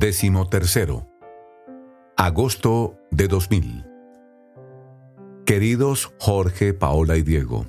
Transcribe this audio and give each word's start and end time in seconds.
Décimo 0.00 0.48
tercero. 0.48 1.06
Agosto 2.16 2.96
de 3.10 3.28
2000. 3.28 3.84
Queridos 5.44 6.14
Jorge, 6.18 6.72
Paola 6.72 7.18
y 7.18 7.22
Diego, 7.22 7.66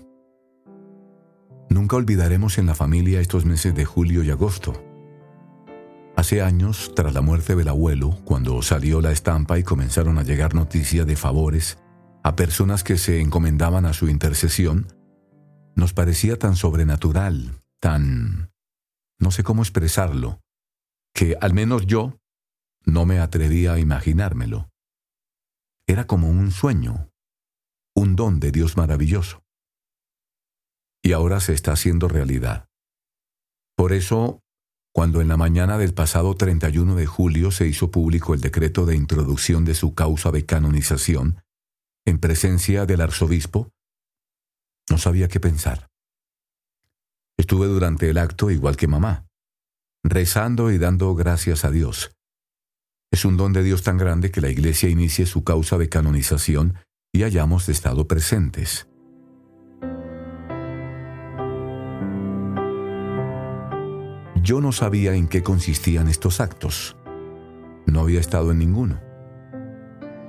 nunca 1.70 1.98
olvidaremos 1.98 2.58
en 2.58 2.68
la 2.68 2.74
familia 2.74 3.20
estos 3.20 3.44
meses 3.44 3.76
de 3.76 3.84
julio 3.84 4.24
y 4.24 4.32
agosto. 4.32 4.82
Hace 6.16 6.42
años, 6.42 6.94
tras 6.96 7.14
la 7.14 7.20
muerte 7.20 7.54
del 7.58 7.68
abuelo, 7.68 8.18
cuando 8.24 8.62
salió 8.62 9.02
la 9.02 9.12
estampa 9.12 9.60
y 9.60 9.64
comenzaron 9.64 10.18
a 10.18 10.24
llegar 10.24 10.56
noticias 10.56 11.06
de 11.06 11.18
favores 11.18 11.80
a 12.24 12.38
personas 12.38 12.86
que 12.86 12.98
se 12.98 13.20
encomendaban 13.20 13.86
a 13.86 13.92
su 13.92 14.08
intercesión, 14.08 14.88
nos 15.76 15.92
parecía 15.92 16.40
tan 16.40 16.56
sobrenatural, 16.56 17.62
tan... 17.82 18.54
no 19.20 19.32
sé 19.32 19.44
cómo 19.44 19.64
expresarlo, 19.64 20.40
que 21.14 21.36
al 21.42 21.54
menos 21.54 21.86
yo 21.88 22.21
no 22.86 23.06
me 23.06 23.20
atrevía 23.20 23.74
a 23.74 23.80
imaginármelo. 23.80 24.70
Era 25.88 26.08
como 26.08 26.30
un 26.30 26.52
sueño, 26.52 27.12
un 27.96 28.16
don 28.16 28.40
de 28.40 28.52
Dios 28.52 28.78
maravilloso. 28.78 29.44
Y 31.04 31.14
ahora 31.14 31.40
se 31.40 31.54
está 31.54 31.74
haciendo 31.74 32.08
realidad. 32.08 32.68
Por 33.76 33.94
eso, 33.94 34.42
cuando 34.94 35.22
en 35.22 35.28
la 35.28 35.38
mañana 35.38 35.78
del 35.78 35.94
pasado 35.94 36.36
31 36.36 36.96
de 36.96 37.06
julio 37.06 37.52
se 37.52 37.68
hizo 37.68 37.92
público 37.92 38.34
el 38.34 38.42
decreto 38.42 38.86
de 38.86 38.96
introducción 38.96 39.66
de 39.66 39.74
su 39.74 39.96
causa 39.96 40.32
de 40.32 40.46
canonización, 40.46 41.42
en 42.06 42.20
presencia 42.20 42.86
del 42.86 43.02
arzobispo, 43.02 43.72
no 44.90 44.98
sabía 44.98 45.28
qué 45.28 45.40
pensar. 45.40 45.88
Estuve 47.38 47.68
durante 47.68 48.10
el 48.10 48.18
acto 48.18 48.52
igual 48.52 48.76
que 48.78 48.88
mamá, 48.88 49.28
rezando 50.04 50.72
y 50.72 50.78
dando 50.78 51.16
gracias 51.16 51.66
a 51.66 51.72
Dios. 51.72 52.12
Es 53.12 53.26
un 53.26 53.36
don 53.36 53.52
de 53.52 53.62
Dios 53.62 53.84
tan 53.84 53.98
grande 53.98 54.32
que 54.32 54.40
la 54.40 54.50
Iglesia 54.50 54.90
inicie 54.90 55.26
su 55.26 55.44
causa 55.44 55.78
de 55.78 55.90
canonización 55.90 56.76
y 57.12 57.24
hayamos 57.24 57.68
estado 57.68 58.08
presentes. 58.08 58.88
Yo 64.42 64.62
no 64.62 64.72
sabía 64.72 65.14
en 65.14 65.28
qué 65.28 65.44
consistían 65.44 66.08
estos 66.08 66.40
actos. 66.40 66.96
No 67.86 68.00
había 68.00 68.22
estado 68.22 68.52
en 68.52 68.60
ninguno. 68.60 69.02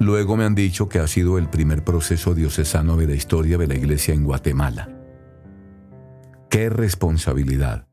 Luego 0.00 0.36
me 0.36 0.44
han 0.44 0.56
dicho 0.56 0.88
que 0.88 0.98
ha 0.98 1.06
sido 1.06 1.38
el 1.38 1.48
primer 1.48 1.84
proceso 1.84 2.34
diocesano 2.34 2.96
de 2.96 3.06
la 3.06 3.14
historia 3.14 3.58
de 3.58 3.68
la 3.68 3.76
Iglesia 3.76 4.12
en 4.12 4.24
Guatemala. 4.24 4.90
¡Qué 6.50 6.68
responsabilidad! 6.68 7.86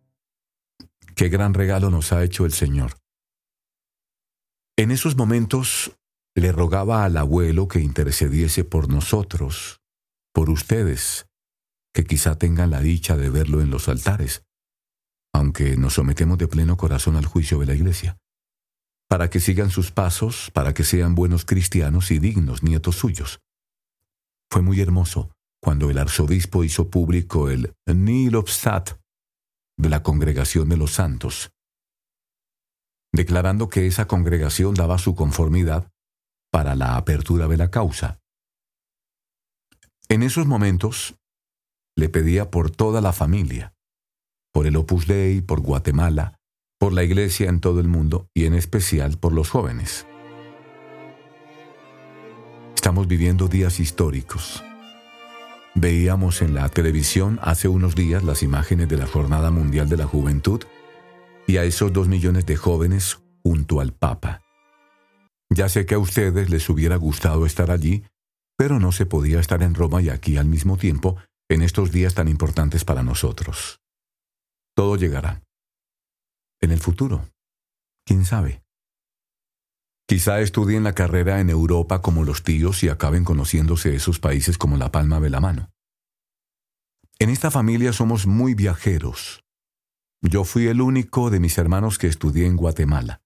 ¡Qué 1.16 1.30
gran 1.30 1.54
regalo 1.54 1.92
nos 1.92 2.12
ha 2.12 2.24
hecho 2.24 2.46
el 2.46 2.52
Señor! 2.52 2.94
En 4.80 4.92
esos 4.92 5.18
momentos 5.18 6.00
le 6.36 6.54
rogaba 6.54 7.04
al 7.04 7.18
abuelo 7.18 7.68
que 7.68 7.82
intercediese 7.82 8.64
por 8.64 8.88
nosotros, 8.88 9.82
por 10.34 10.50
ustedes, 10.50 11.28
que 11.94 12.06
quizá 12.06 12.38
tengan 12.38 12.70
la 12.70 12.80
dicha 12.80 13.18
de 13.18 13.30
verlo 13.30 13.60
en 13.60 13.72
los 13.72 13.90
altares, 13.90 14.46
aunque 15.34 15.76
nos 15.76 15.96
sometemos 15.96 16.38
de 16.38 16.48
pleno 16.48 16.78
corazón 16.78 17.18
al 17.18 17.26
juicio 17.26 17.60
de 17.60 17.66
la 17.66 17.76
Iglesia, 17.76 18.20
para 19.10 19.30
que 19.30 19.42
sigan 19.42 19.70
sus 19.70 19.92
pasos, 19.92 20.50
para 20.54 20.74
que 20.74 20.86
sean 20.86 21.14
buenos 21.14 21.44
cristianos 21.44 22.10
y 22.10 22.20
dignos 22.20 22.64
nietos 22.64 22.96
suyos. 22.96 23.42
Fue 24.50 24.62
muy 24.62 24.80
hermoso 24.80 25.30
cuando 25.62 25.90
el 25.90 25.98
arzobispo 25.98 26.64
hizo 26.64 26.90
público 26.90 27.50
el 27.50 27.76
Nil 27.86 28.34
Obstat 28.38 28.92
de 29.78 29.90
la 29.90 30.04
Congregación 30.04 30.70
de 30.70 30.78
los 30.78 30.94
Santos, 30.94 31.52
declarando 33.12 33.70
que 33.70 33.88
esa 33.88 34.08
congregación 34.08 34.74
daba 34.74 34.98
su 34.98 35.16
conformidad 35.16 35.92
para 36.52 36.76
la 36.76 36.96
apertura 36.96 37.48
de 37.48 37.58
la 37.58 37.70
causa. 37.70 38.20
En 40.08 40.24
esos 40.24 40.48
momentos 40.48 41.16
le 41.96 42.10
pedía 42.10 42.50
por 42.50 42.72
toda 42.72 43.02
la 43.02 43.14
familia, 43.14 43.74
por 44.52 44.66
el 44.66 44.76
Opus 44.76 45.06
Dei, 45.06 45.42
por 45.42 45.60
Guatemala, 45.62 46.40
por 46.80 46.94
la 46.94 47.04
Iglesia 47.04 47.50
en 47.50 47.60
todo 47.60 47.80
el 47.80 47.88
mundo 47.88 48.30
y 48.34 48.46
en 48.46 48.54
especial 48.54 49.18
por 49.18 49.34
los 49.34 49.50
jóvenes. 49.50 50.08
Estamos 52.74 53.08
viviendo 53.08 53.48
días 53.48 53.80
históricos. 53.80 54.64
Veíamos 55.76 56.42
en 56.42 56.56
la 56.56 56.70
televisión 56.70 57.40
hace 57.44 57.68
unos 57.68 57.94
días 57.94 58.24
las 58.24 58.42
imágenes 58.42 58.88
de 58.88 58.98
la 58.98 59.06
Jornada 59.06 59.52
Mundial 59.52 59.90
de 59.90 59.98
la 59.98 60.08
Juventud 60.08 60.64
y 61.50 61.58
a 61.58 61.64
esos 61.64 61.92
dos 61.92 62.08
millones 62.08 62.46
de 62.46 62.56
jóvenes 62.56 63.18
junto 63.42 63.82
al 63.82 63.92
Papa. 63.92 64.44
Ya 65.50 65.68
sé 65.68 65.88
que 65.88 65.96
a 65.96 65.98
ustedes 65.98 66.52
les 66.52 66.70
hubiera 66.70 66.96
gustado 66.96 67.48
estar 67.48 67.72
allí, 67.72 68.04
pero 68.56 68.80
no 68.80 68.92
se 68.92 69.08
podía 69.08 69.40
estar 69.40 69.64
en 69.64 69.74
Roma 69.74 70.00
y 70.00 70.10
aquí 70.10 70.38
al 70.38 70.46
mismo 70.46 70.78
tiempo 70.78 71.18
en 71.50 71.64
estos 71.64 71.92
días 71.92 72.14
tan 72.14 72.28
importantes 72.28 72.86
para 72.86 73.02
nosotros. 73.02 73.82
Todo 74.76 74.96
llegará. 74.96 75.42
En 76.62 76.70
el 76.70 76.80
futuro. 76.80 77.28
¿Quién 78.06 78.26
sabe? 78.26 78.62
Quizá 80.08 80.42
estudien 80.42 80.84
la 80.84 80.94
carrera 80.94 81.40
en 81.40 81.50
Europa 81.50 82.04
como 82.04 82.26
los 82.26 82.44
tíos 82.44 82.84
y 82.84 82.90
acaben 82.90 83.24
conociéndose 83.24 83.96
esos 83.96 84.20
países 84.20 84.60
como 84.60 84.78
la 84.78 84.92
palma 84.92 85.20
de 85.20 85.32
la 85.32 85.40
mano. 85.40 85.72
En 87.18 87.32
esta 87.32 87.50
familia 87.50 87.92
somos 87.92 88.28
muy 88.28 88.54
viajeros. 88.54 89.44
Yo 90.22 90.44
fui 90.44 90.68
el 90.68 90.82
único 90.82 91.30
de 91.30 91.40
mis 91.40 91.58
hermanos 91.58 91.98
que 91.98 92.08
estudié 92.08 92.46
en 92.46 92.58
Guatemala. 92.58 93.22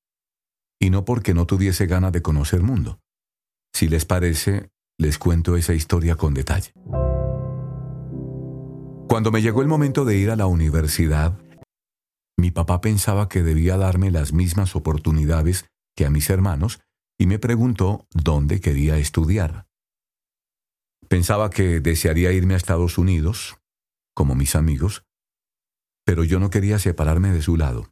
Y 0.80 0.90
no 0.92 1.06
porque 1.06 1.34
no 1.34 1.48
tuviese 1.48 1.88
ganas 1.88 2.12
de 2.12 2.22
conocer 2.22 2.62
mundo. 2.62 3.00
Si 3.74 3.88
les 3.88 4.06
parece, 4.06 4.70
les 5.00 5.18
cuento 5.18 5.58
esa 5.58 5.74
historia 5.74 6.16
con 6.16 6.34
detalle. 6.34 6.72
Cuando 9.08 9.32
me 9.32 9.42
llegó 9.42 9.62
el 9.62 9.68
momento 9.68 10.06
de 10.06 10.18
ir 10.18 10.30
a 10.30 10.36
la 10.36 10.46
universidad, 10.46 11.40
mi 12.38 12.52
papá 12.52 12.82
pensaba 12.82 13.28
que 13.28 13.42
debía 13.42 13.78
darme 13.78 14.12
las 14.12 14.34
mismas 14.34 14.76
oportunidades 14.76 15.66
que 15.96 16.06
a 16.06 16.10
mis 16.10 16.30
hermanos 16.30 16.80
y 17.20 17.26
me 17.26 17.40
preguntó 17.40 18.08
dónde 18.12 18.60
quería 18.60 18.98
estudiar. 18.98 19.68
Pensaba 21.08 21.50
que 21.50 21.80
desearía 21.80 22.32
irme 22.32 22.54
a 22.54 22.58
Estados 22.58 22.98
Unidos, 22.98 23.58
como 24.16 24.36
mis 24.36 24.56
amigos, 24.56 25.04
pero 26.06 26.24
yo 26.24 26.40
no 26.40 26.50
quería 26.50 26.80
separarme 26.80 27.32
de 27.32 27.42
su 27.42 27.58
lado. 27.58 27.90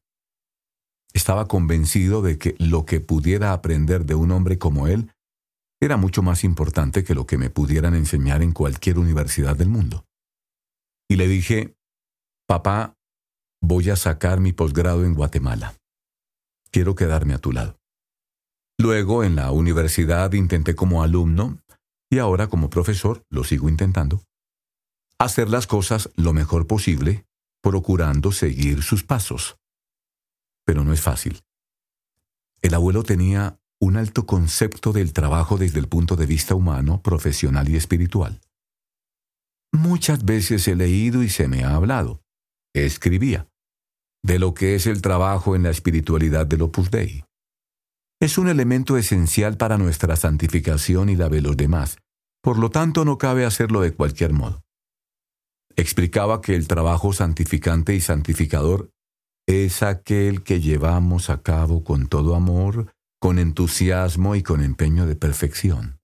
Estaba 1.14 1.48
convencido 1.48 2.22
de 2.22 2.38
que 2.38 2.56
lo 2.58 2.86
que 2.86 3.00
pudiera 3.00 3.54
aprender 3.54 4.06
de 4.06 4.16
un 4.16 4.32
hombre 4.32 4.58
como 4.58 4.88
él 4.88 5.12
era 5.82 5.98
mucho 5.98 6.22
más 6.22 6.44
importante 6.44 7.04
que 7.04 7.16
lo 7.16 7.26
que 7.26 7.38
me 7.38 7.50
pudieran 7.50 7.96
enseñar 7.96 8.42
en 8.42 8.54
cualquier 8.54 9.00
universidad 9.00 9.56
del 9.56 9.70
mundo 9.70 10.06
y 11.12 11.18
le 11.18 11.28
dije, 11.28 11.76
papá, 12.48 12.96
voy 13.62 13.90
a 13.90 13.98
sacar 13.98 14.40
mi 14.40 14.54
posgrado 14.54 15.04
en 15.04 15.14
Guatemala. 15.14 15.76
Quiero 16.72 16.96
quedarme 16.96 17.34
a 17.34 17.38
tu 17.38 17.52
lado. 17.52 17.76
Luego 18.80 19.26
en 19.26 19.36
la 19.36 19.52
universidad 19.52 20.32
intenté 20.32 20.74
como 20.74 21.04
alumno 21.04 21.60
y 22.10 22.20
ahora 22.20 22.48
como 22.48 22.70
profesor 22.70 23.26
lo 23.30 23.44
sigo 23.44 23.68
intentando. 23.68 24.24
Hacer 25.20 25.50
las 25.50 25.68
cosas 25.68 26.10
lo 26.16 26.32
mejor 26.32 26.66
posible, 26.66 27.26
procurando 27.62 28.32
seguir 28.32 28.84
sus 28.84 29.04
pasos. 29.04 29.58
Pero 30.66 30.84
no 30.84 30.94
es 30.94 31.02
fácil. 31.02 31.42
El 32.62 32.74
abuelo 32.74 33.04
tenía 33.04 33.60
un 33.80 33.98
alto 33.98 34.26
concepto 34.28 34.94
del 34.94 35.12
trabajo 35.12 35.58
desde 35.58 35.80
el 35.80 35.88
punto 35.88 36.16
de 36.16 36.28
vista 36.28 36.54
humano, 36.54 37.02
profesional 37.02 37.68
y 37.70 37.76
espiritual. 37.76 38.40
Muchas 39.74 40.24
veces 40.24 40.68
he 40.68 40.76
leído 40.76 41.24
y 41.24 41.30
se 41.30 41.48
me 41.48 41.64
ha 41.64 41.76
hablado, 41.76 42.22
escribía, 42.74 43.48
de 44.24 44.38
lo 44.38 44.54
que 44.54 44.76
es 44.76 44.86
el 44.86 45.02
trabajo 45.02 45.56
en 45.56 45.64
la 45.64 45.72
espiritualidad 45.72 46.46
del 46.46 46.62
Opus 46.62 46.92
Dei. 46.92 47.24
Es 48.20 48.38
un 48.38 48.50
elemento 48.50 48.98
esencial 48.98 49.58
para 49.58 49.80
nuestra 49.80 50.16
santificación 50.16 51.10
y 51.10 51.16
la 51.16 51.30
de 51.30 51.42
los 51.42 51.58
demás, 51.58 51.98
por 52.44 52.60
lo 52.60 52.70
tanto 52.70 53.04
no 53.04 53.18
cabe 53.18 53.46
hacerlo 53.46 53.82
de 53.82 53.94
cualquier 53.94 54.34
modo. 54.34 54.62
Explicaba 55.76 56.42
que 56.42 56.56
el 56.56 56.68
trabajo 56.68 57.14
santificante 57.14 57.96
y 57.96 58.02
santificador 58.02 58.92
es 59.48 59.84
aquel 59.84 60.44
que 60.44 60.60
llevamos 60.62 61.30
a 61.30 61.42
cabo 61.42 61.84
con 61.84 62.08
todo 62.08 62.36
amor, 62.36 62.94
con 63.20 63.40
entusiasmo 63.40 64.36
y 64.36 64.44
con 64.44 64.64
empeño 64.64 65.06
de 65.06 65.16
perfección. 65.16 66.00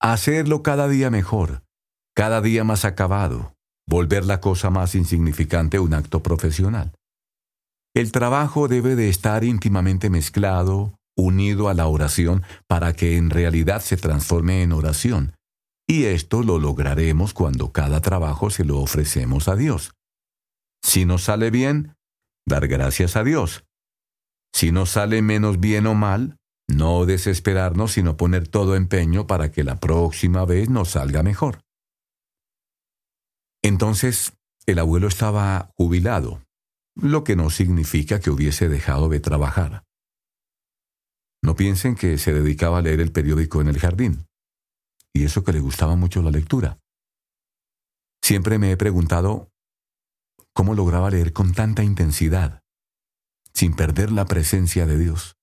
Hacerlo 0.00 0.62
cada 0.62 0.88
día 0.88 1.10
mejor, 1.10 1.62
cada 2.14 2.40
día 2.40 2.64
más 2.64 2.84
acabado, 2.84 3.54
volver 3.88 4.24
la 4.24 4.40
cosa 4.40 4.70
más 4.70 4.94
insignificante 4.94 5.78
un 5.78 5.94
acto 5.94 6.22
profesional. 6.22 6.92
El 7.94 8.10
trabajo 8.10 8.68
debe 8.68 8.96
de 8.96 9.08
estar 9.08 9.44
íntimamente 9.44 10.10
mezclado, 10.10 10.94
unido 11.16 11.68
a 11.68 11.74
la 11.74 11.86
oración, 11.86 12.42
para 12.66 12.94
que 12.94 13.16
en 13.16 13.30
realidad 13.30 13.82
se 13.82 13.96
transforme 13.96 14.62
en 14.62 14.72
oración. 14.72 15.34
Y 15.92 16.06
esto 16.06 16.42
lo 16.42 16.58
lograremos 16.58 17.34
cuando 17.34 17.70
cada 17.70 18.00
trabajo 18.00 18.48
se 18.48 18.64
lo 18.64 18.78
ofrecemos 18.78 19.46
a 19.48 19.56
Dios. 19.56 19.92
Si 20.82 21.04
nos 21.04 21.24
sale 21.24 21.50
bien, 21.50 21.96
dar 22.48 22.66
gracias 22.66 23.14
a 23.14 23.24
Dios. 23.24 23.66
Si 24.54 24.72
nos 24.72 24.88
sale 24.88 25.20
menos 25.20 25.60
bien 25.60 25.86
o 25.86 25.92
mal, 25.92 26.38
no 26.66 27.04
desesperarnos, 27.04 27.92
sino 27.92 28.16
poner 28.16 28.48
todo 28.48 28.74
empeño 28.74 29.26
para 29.26 29.52
que 29.52 29.64
la 29.64 29.80
próxima 29.80 30.46
vez 30.46 30.70
nos 30.70 30.92
salga 30.92 31.22
mejor. 31.22 31.60
Entonces, 33.62 34.32
el 34.64 34.78
abuelo 34.78 35.08
estaba 35.08 35.72
jubilado, 35.76 36.42
lo 36.96 37.22
que 37.22 37.36
no 37.36 37.50
significa 37.50 38.18
que 38.18 38.30
hubiese 38.30 38.70
dejado 38.70 39.10
de 39.10 39.20
trabajar. 39.20 39.84
No 41.42 41.54
piensen 41.54 41.96
que 41.96 42.16
se 42.16 42.32
dedicaba 42.32 42.78
a 42.78 42.82
leer 42.82 43.02
el 43.02 43.12
periódico 43.12 43.60
en 43.60 43.68
el 43.68 43.78
jardín, 43.78 44.24
y 45.14 45.24
eso 45.24 45.44
que 45.44 45.52
le 45.52 45.60
gustaba 45.60 45.96
mucho 45.96 46.22
la 46.22 46.30
lectura. 46.30 46.78
Siempre 48.22 48.58
me 48.58 48.70
he 48.70 48.76
preguntado 48.76 49.50
cómo 50.54 50.74
lograba 50.74 51.10
leer 51.10 51.32
con 51.32 51.52
tanta 51.52 51.82
intensidad, 51.82 52.62
sin 53.52 53.74
perder 53.74 54.12
la 54.12 54.26
presencia 54.26 54.86
de 54.86 54.98
Dios. 54.98 55.36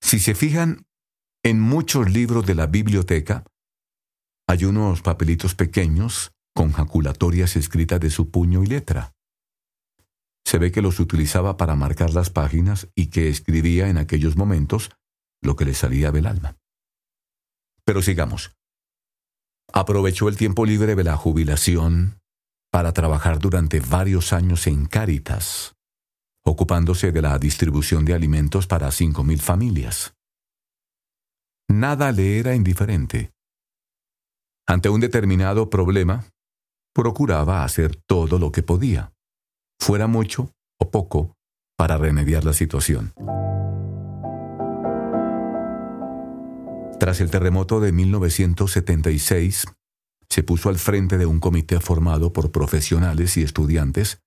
Si 0.00 0.18
se 0.18 0.34
fijan, 0.34 0.86
en 1.42 1.60
muchos 1.60 2.10
libros 2.10 2.46
de 2.46 2.54
la 2.54 2.66
biblioteca 2.66 3.44
hay 4.48 4.64
unos 4.64 5.02
papelitos 5.02 5.54
pequeños 5.54 6.32
con 6.54 6.72
jaculatorias 6.72 7.56
escritas 7.56 8.00
de 8.00 8.10
su 8.10 8.30
puño 8.30 8.62
y 8.62 8.66
letra. 8.66 9.12
Se 10.44 10.58
ve 10.58 10.72
que 10.72 10.82
los 10.82 10.98
utilizaba 10.98 11.56
para 11.56 11.76
marcar 11.76 12.12
las 12.12 12.30
páginas 12.30 12.88
y 12.96 13.06
que 13.10 13.28
escribía 13.28 13.88
en 13.88 13.98
aquellos 13.98 14.36
momentos 14.36 14.90
lo 15.40 15.54
que 15.54 15.64
le 15.64 15.74
salía 15.74 16.10
del 16.10 16.26
alma. 16.26 16.56
Pero 17.90 18.02
sigamos. 18.02 18.52
Aprovechó 19.72 20.28
el 20.28 20.36
tiempo 20.36 20.64
libre 20.64 20.94
de 20.94 21.02
la 21.02 21.16
jubilación 21.16 22.20
para 22.70 22.92
trabajar 22.92 23.40
durante 23.40 23.80
varios 23.80 24.32
años 24.32 24.68
en 24.68 24.86
Cáritas, 24.86 25.74
ocupándose 26.44 27.10
de 27.10 27.20
la 27.20 27.36
distribución 27.40 28.04
de 28.04 28.14
alimentos 28.14 28.68
para 28.68 28.92
cinco 28.92 29.24
mil 29.24 29.40
familias. 29.40 30.14
Nada 31.68 32.12
le 32.12 32.38
era 32.38 32.54
indiferente. 32.54 33.32
Ante 34.68 34.88
un 34.88 35.00
determinado 35.00 35.68
problema, 35.68 36.26
procuraba 36.94 37.64
hacer 37.64 37.96
todo 38.06 38.38
lo 38.38 38.52
que 38.52 38.62
podía, 38.62 39.12
fuera 39.80 40.06
mucho 40.06 40.52
o 40.78 40.92
poco, 40.92 41.34
para 41.76 41.98
remediar 41.98 42.44
la 42.44 42.52
situación. 42.52 43.12
Tras 47.00 47.22
el 47.22 47.30
terremoto 47.30 47.80
de 47.80 47.92
1976, 47.92 49.64
se 50.28 50.42
puso 50.42 50.68
al 50.68 50.78
frente 50.78 51.16
de 51.16 51.24
un 51.24 51.40
comité 51.40 51.80
formado 51.80 52.34
por 52.34 52.52
profesionales 52.52 53.38
y 53.38 53.42
estudiantes 53.42 54.20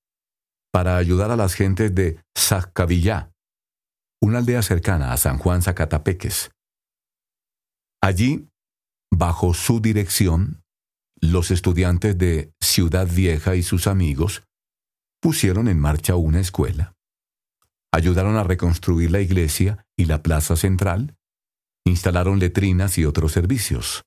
para 0.71 0.97
ayudar 0.97 1.29
a 1.29 1.35
las 1.35 1.53
gentes 1.53 1.93
de 1.93 2.19
Zacavillá, 2.35 3.31
una 4.19 4.39
aldea 4.39 4.63
cercana 4.63 5.13
a 5.13 5.17
San 5.17 5.37
Juan 5.37 5.61
Zacatapeques. 5.61 6.49
Allí, 8.01 8.49
bajo 9.11 9.53
su 9.53 9.79
dirección, 9.79 10.63
los 11.21 11.51
estudiantes 11.51 12.17
de 12.17 12.53
Ciudad 12.59 13.07
Vieja 13.07 13.55
y 13.55 13.61
sus 13.61 13.85
amigos 13.85 14.47
pusieron 15.21 15.67
en 15.67 15.79
marcha 15.79 16.15
una 16.15 16.39
escuela. 16.39 16.95
Ayudaron 17.93 18.35
a 18.35 18.43
reconstruir 18.43 19.11
la 19.11 19.21
iglesia 19.21 19.85
y 19.95 20.05
la 20.05 20.23
plaza 20.23 20.55
central, 20.55 21.15
instalaron 21.85 22.39
letrinas 22.39 22.97
y 22.97 23.05
otros 23.05 23.31
servicios. 23.31 24.03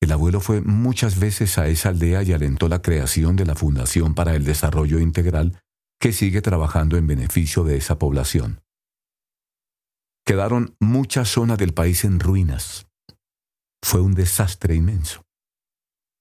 El 0.00 0.12
abuelo 0.12 0.40
fue 0.40 0.60
muchas 0.60 1.18
veces 1.18 1.58
a 1.58 1.68
esa 1.68 1.88
aldea 1.88 2.22
y 2.22 2.32
alentó 2.32 2.68
la 2.68 2.82
creación 2.82 3.36
de 3.36 3.46
la 3.46 3.54
Fundación 3.54 4.14
para 4.14 4.34
el 4.34 4.44
Desarrollo 4.44 4.98
Integral 4.98 5.58
que 5.98 6.12
sigue 6.12 6.42
trabajando 6.42 6.96
en 6.96 7.06
beneficio 7.06 7.64
de 7.64 7.76
esa 7.76 7.98
población. 7.98 8.60
Quedaron 10.26 10.76
muchas 10.80 11.28
zonas 11.28 11.56
del 11.56 11.72
país 11.72 12.04
en 12.04 12.20
ruinas. 12.20 12.86
Fue 13.82 14.00
un 14.00 14.14
desastre 14.14 14.74
inmenso. 14.74 15.22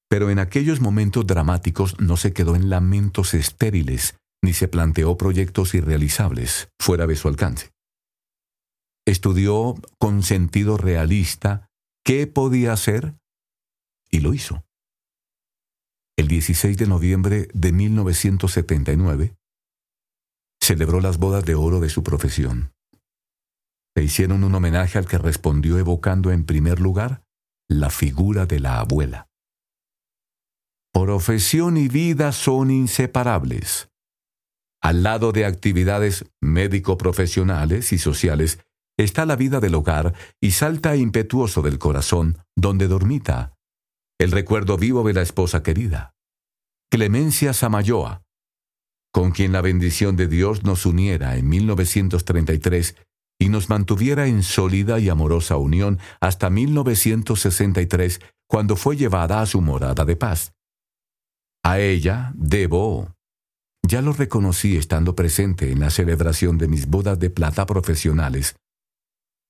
Pero 0.10 0.30
en 0.30 0.40
aquellos 0.40 0.80
momentos 0.80 1.26
dramáticos 1.28 2.00
no 2.00 2.16
se 2.16 2.32
quedó 2.32 2.56
en 2.56 2.70
lamentos 2.70 3.34
estériles 3.34 4.16
ni 4.44 4.54
se 4.54 4.68
planteó 4.68 5.18
proyectos 5.18 5.74
irrealizables 5.74 6.70
fuera 6.80 7.08
de 7.08 7.16
su 7.16 7.28
alcance. 7.28 7.75
Estudió 9.06 9.76
con 10.00 10.24
sentido 10.24 10.78
realista 10.78 11.70
qué 12.04 12.28
podía 12.28 12.74
hacer 12.74 13.16
y 14.10 14.20
lo 14.20 14.34
hizo. 14.34 14.66
El 16.18 16.28
16 16.28 16.78
de 16.78 16.88
noviembre 16.88 17.48
de 17.54 17.72
1979, 17.72 19.36
celebró 20.62 21.00
las 21.02 21.18
bodas 21.18 21.46
de 21.46 21.56
oro 21.56 21.80
de 21.80 21.90
su 21.90 22.04
profesión. 22.04 22.74
Le 23.96 24.04
hicieron 24.04 24.44
un 24.44 24.56
homenaje 24.56 24.98
al 24.98 25.08
que 25.08 25.18
respondió 25.18 25.78
evocando 25.78 26.32
en 26.32 26.46
primer 26.46 26.80
lugar 26.80 27.24
la 27.70 27.90
figura 27.90 28.46
de 28.46 28.60
la 28.60 28.80
abuela. 28.80 29.30
Profesión 30.94 31.78
y 31.78 31.88
vida 31.88 32.32
son 32.32 32.72
inseparables. 32.72 33.90
Al 34.82 35.04
lado 35.04 35.32
de 35.32 35.46
actividades 35.46 36.26
médico-profesionales 36.42 37.92
y 37.92 37.98
sociales 37.98 38.60
está 38.98 39.26
la 39.26 39.36
vida 39.36 39.60
del 39.60 39.76
hogar 39.76 40.14
y 40.42 40.52
salta 40.52 40.96
impetuoso 40.96 41.62
del 41.62 41.80
corazón 41.80 42.38
donde 42.56 42.88
dormita. 42.88 43.54
El 44.20 44.32
recuerdo 44.32 44.78
vivo 44.78 45.04
de 45.04 45.14
la 45.14 45.22
esposa 45.22 45.62
querida, 45.62 46.14
Clemencia 46.90 47.54
Samayoa, 47.54 48.24
con 49.12 49.32
quien 49.32 49.52
la 49.52 49.62
bendición 49.62 50.16
de 50.16 50.28
Dios 50.28 50.64
nos 50.64 50.86
uniera 50.86 51.36
en 51.36 51.50
1933 51.50 52.96
y 53.40 53.50
nos 53.50 53.70
mantuviera 53.70 54.28
en 54.28 54.44
sólida 54.44 55.00
y 55.00 55.10
amorosa 55.10 55.58
unión 55.58 56.00
hasta 56.22 56.50
1963, 56.50 58.22
cuando 58.48 58.76
fue 58.76 58.96
llevada 58.96 59.42
a 59.42 59.46
su 59.46 59.62
morada 59.62 60.06
de 60.06 60.16
paz. 60.16 60.54
A 61.64 61.80
ella 61.80 62.32
debo, 62.36 63.14
ya 63.86 64.02
lo 64.02 64.14
reconocí 64.14 64.78
estando 64.78 65.16
presente 65.16 65.72
en 65.72 65.80
la 65.80 65.90
celebración 65.90 66.58
de 66.58 66.68
mis 66.68 66.88
bodas 66.88 67.20
de 67.20 67.30
plata 67.30 67.66
profesionales, 67.66 68.56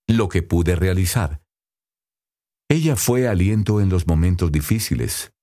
lo 0.08 0.30
que 0.30 0.44
pude 0.44 0.76
realizar. 0.76 1.42
Ella 2.70 2.96
fue 2.96 3.28
aliento 3.28 3.82
en 3.82 3.90
los 3.90 4.08
momentos 4.08 4.52
difíciles, 4.52 5.34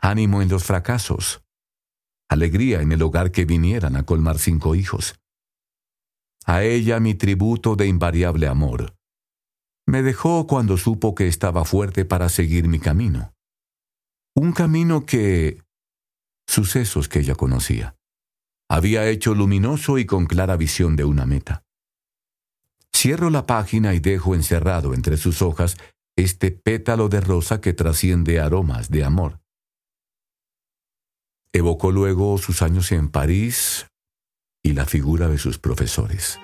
ánimo 0.00 0.42
en 0.42 0.48
los 0.48 0.64
fracasos, 0.64 1.42
alegría 2.28 2.82
en 2.82 2.92
el 2.92 3.02
hogar 3.02 3.30
que 3.30 3.44
vinieran 3.44 3.96
a 3.96 4.04
colmar 4.04 4.38
cinco 4.38 4.74
hijos. 4.74 5.18
A 6.44 6.62
ella 6.62 6.98
mi 7.00 7.14
tributo 7.14 7.76
de 7.76 7.86
invariable 7.86 8.48
amor. 8.48 8.96
Me 9.86 10.02
dejó 10.02 10.46
cuando 10.46 10.76
supo 10.76 11.14
que 11.14 11.28
estaba 11.28 11.64
fuerte 11.64 12.04
para 12.04 12.28
seguir 12.28 12.68
mi 12.68 12.78
camino. 12.78 13.34
Un 14.34 14.52
camino 14.52 15.06
que... 15.06 15.62
sucesos 16.46 17.08
que 17.08 17.20
ella 17.20 17.34
conocía. 17.34 17.96
Había 18.68 19.08
hecho 19.08 19.34
luminoso 19.34 19.98
y 19.98 20.06
con 20.06 20.26
clara 20.26 20.56
visión 20.56 20.96
de 20.96 21.04
una 21.04 21.26
meta. 21.26 21.61
Cierro 23.02 23.30
la 23.30 23.46
página 23.46 23.94
y 23.94 23.98
dejo 23.98 24.36
encerrado 24.36 24.94
entre 24.94 25.16
sus 25.16 25.42
hojas 25.42 25.76
este 26.16 26.52
pétalo 26.52 27.08
de 27.08 27.20
rosa 27.20 27.60
que 27.60 27.72
trasciende 27.72 28.38
aromas 28.38 28.90
de 28.90 29.02
amor. 29.02 29.40
Evocó 31.52 31.90
luego 31.90 32.38
sus 32.38 32.62
años 32.62 32.92
en 32.92 33.08
París 33.08 33.88
y 34.62 34.74
la 34.74 34.86
figura 34.86 35.26
de 35.26 35.38
sus 35.38 35.58
profesores. 35.58 36.38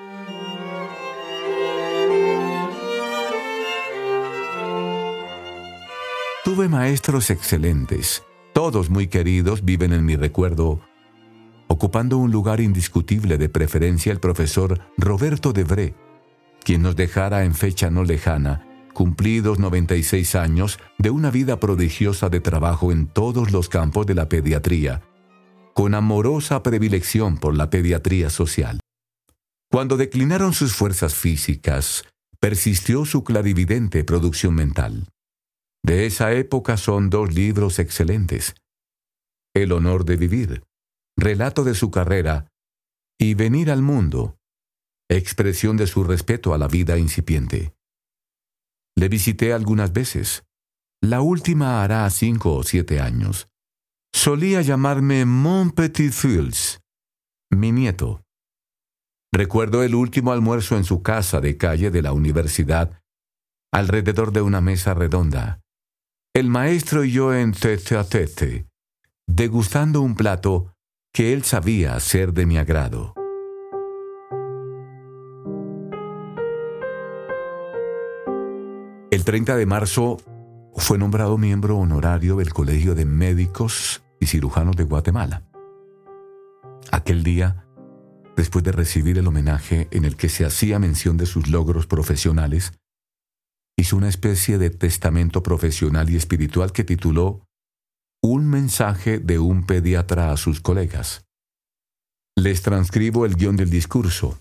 Tuve 6.42 6.68
maestros 6.68 7.30
excelentes, 7.30 8.24
todos 8.52 8.90
muy 8.90 9.06
queridos, 9.06 9.64
viven 9.64 9.92
en 9.92 10.04
mi 10.04 10.16
recuerdo, 10.16 10.80
ocupando 11.68 12.18
un 12.18 12.32
lugar 12.32 12.60
indiscutible 12.60 13.38
de 13.38 13.48
preferencia 13.48 14.10
el 14.10 14.18
profesor 14.18 14.80
Roberto 14.96 15.52
Debré, 15.52 15.94
quien 16.68 16.82
nos 16.82 16.96
dejara 16.96 17.44
en 17.44 17.54
fecha 17.54 17.88
no 17.88 18.04
lejana 18.04 18.90
cumplidos 18.92 19.58
96 19.58 20.34
años 20.34 20.78
de 20.98 21.08
una 21.08 21.30
vida 21.30 21.60
prodigiosa 21.60 22.28
de 22.28 22.40
trabajo 22.40 22.92
en 22.92 23.06
todos 23.06 23.52
los 23.52 23.70
campos 23.70 24.04
de 24.04 24.14
la 24.14 24.28
pediatría, 24.28 25.00
con 25.72 25.94
amorosa 25.94 26.62
predilección 26.62 27.38
por 27.38 27.56
la 27.56 27.70
pediatría 27.70 28.28
social. 28.28 28.80
Cuando 29.70 29.96
declinaron 29.96 30.52
sus 30.52 30.74
fuerzas 30.74 31.14
físicas, 31.14 32.04
persistió 32.38 33.06
su 33.06 33.24
clarividente 33.24 34.04
producción 34.04 34.54
mental. 34.54 35.08
De 35.82 36.04
esa 36.04 36.32
época 36.34 36.76
son 36.76 37.08
dos 37.08 37.32
libros 37.32 37.78
excelentes. 37.78 38.56
El 39.54 39.72
honor 39.72 40.04
de 40.04 40.16
vivir, 40.18 40.64
relato 41.16 41.64
de 41.64 41.74
su 41.74 41.90
carrera, 41.90 42.48
y 43.18 43.32
Venir 43.32 43.70
al 43.70 43.80
mundo, 43.80 44.37
expresión 45.08 45.76
de 45.76 45.86
su 45.86 46.04
respeto 46.04 46.54
a 46.54 46.58
la 46.58 46.68
vida 46.68 46.98
incipiente. 46.98 47.74
Le 48.96 49.08
visité 49.08 49.52
algunas 49.52 49.92
veces. 49.92 50.44
La 51.00 51.20
última 51.20 51.82
hará 51.82 52.08
cinco 52.10 52.54
o 52.56 52.62
siete 52.62 53.00
años. 53.00 53.48
Solía 54.12 54.62
llamarme 54.62 55.24
Mon 55.24 55.70
Petit 55.70 56.12
Fils, 56.12 56.80
mi 57.50 57.72
nieto. 57.72 58.22
Recuerdo 59.32 59.82
el 59.82 59.94
último 59.94 60.32
almuerzo 60.32 60.76
en 60.76 60.84
su 60.84 61.02
casa 61.02 61.40
de 61.40 61.56
calle 61.56 61.90
de 61.90 62.02
la 62.02 62.12
universidad, 62.12 63.00
alrededor 63.72 64.32
de 64.32 64.40
una 64.40 64.60
mesa 64.60 64.94
redonda. 64.94 65.60
El 66.34 66.48
maestro 66.48 67.04
y 67.04 67.12
yo 67.12 67.34
en 67.34 67.52
tete 67.52 67.96
a 67.96 68.04
tete, 68.04 68.66
degustando 69.26 70.00
un 70.00 70.14
plato 70.14 70.72
que 71.12 71.32
él 71.32 71.44
sabía 71.44 71.98
ser 72.00 72.32
de 72.32 72.46
mi 72.46 72.58
agrado. 72.58 73.17
El 79.18 79.24
30 79.24 79.56
de 79.56 79.66
marzo 79.66 80.18
fue 80.76 80.96
nombrado 80.96 81.38
miembro 81.38 81.76
honorario 81.76 82.36
del 82.36 82.54
Colegio 82.54 82.94
de 82.94 83.04
Médicos 83.04 84.00
y 84.20 84.26
Cirujanos 84.26 84.76
de 84.76 84.84
Guatemala. 84.84 85.42
Aquel 86.92 87.24
día, 87.24 87.66
después 88.36 88.62
de 88.62 88.70
recibir 88.70 89.18
el 89.18 89.26
homenaje 89.26 89.88
en 89.90 90.04
el 90.04 90.14
que 90.16 90.28
se 90.28 90.44
hacía 90.44 90.78
mención 90.78 91.16
de 91.16 91.26
sus 91.26 91.48
logros 91.48 91.88
profesionales, 91.88 92.74
hizo 93.76 93.96
una 93.96 94.08
especie 94.08 94.56
de 94.56 94.70
testamento 94.70 95.42
profesional 95.42 96.08
y 96.10 96.16
espiritual 96.16 96.70
que 96.70 96.84
tituló 96.84 97.44
Un 98.22 98.48
mensaje 98.48 99.18
de 99.18 99.40
un 99.40 99.66
pediatra 99.66 100.30
a 100.30 100.36
sus 100.36 100.60
colegas. 100.60 101.26
Les 102.36 102.62
transcribo 102.62 103.26
el 103.26 103.34
guion 103.34 103.56
del 103.56 103.68
discurso. 103.68 104.38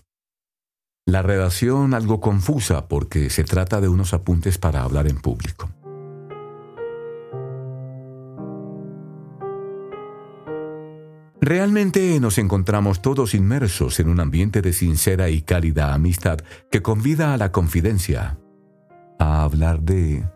La 1.08 1.22
redacción 1.22 1.94
algo 1.94 2.20
confusa 2.20 2.86
porque 2.86 3.30
se 3.30 3.42
trata 3.42 3.80
de 3.80 3.88
unos 3.88 4.12
apuntes 4.12 4.58
para 4.58 4.82
hablar 4.82 5.08
en 5.08 5.16
público. 5.16 5.70
Realmente 11.40 12.20
nos 12.20 12.36
encontramos 12.36 13.00
todos 13.00 13.32
inmersos 13.32 14.00
en 14.00 14.10
un 14.10 14.20
ambiente 14.20 14.60
de 14.60 14.74
sincera 14.74 15.30
y 15.30 15.40
cálida 15.40 15.94
amistad 15.94 16.40
que 16.70 16.82
convida 16.82 17.32
a 17.32 17.38
la 17.38 17.52
confidencia, 17.52 18.38
a 19.18 19.44
hablar 19.44 19.80
de 19.80 20.28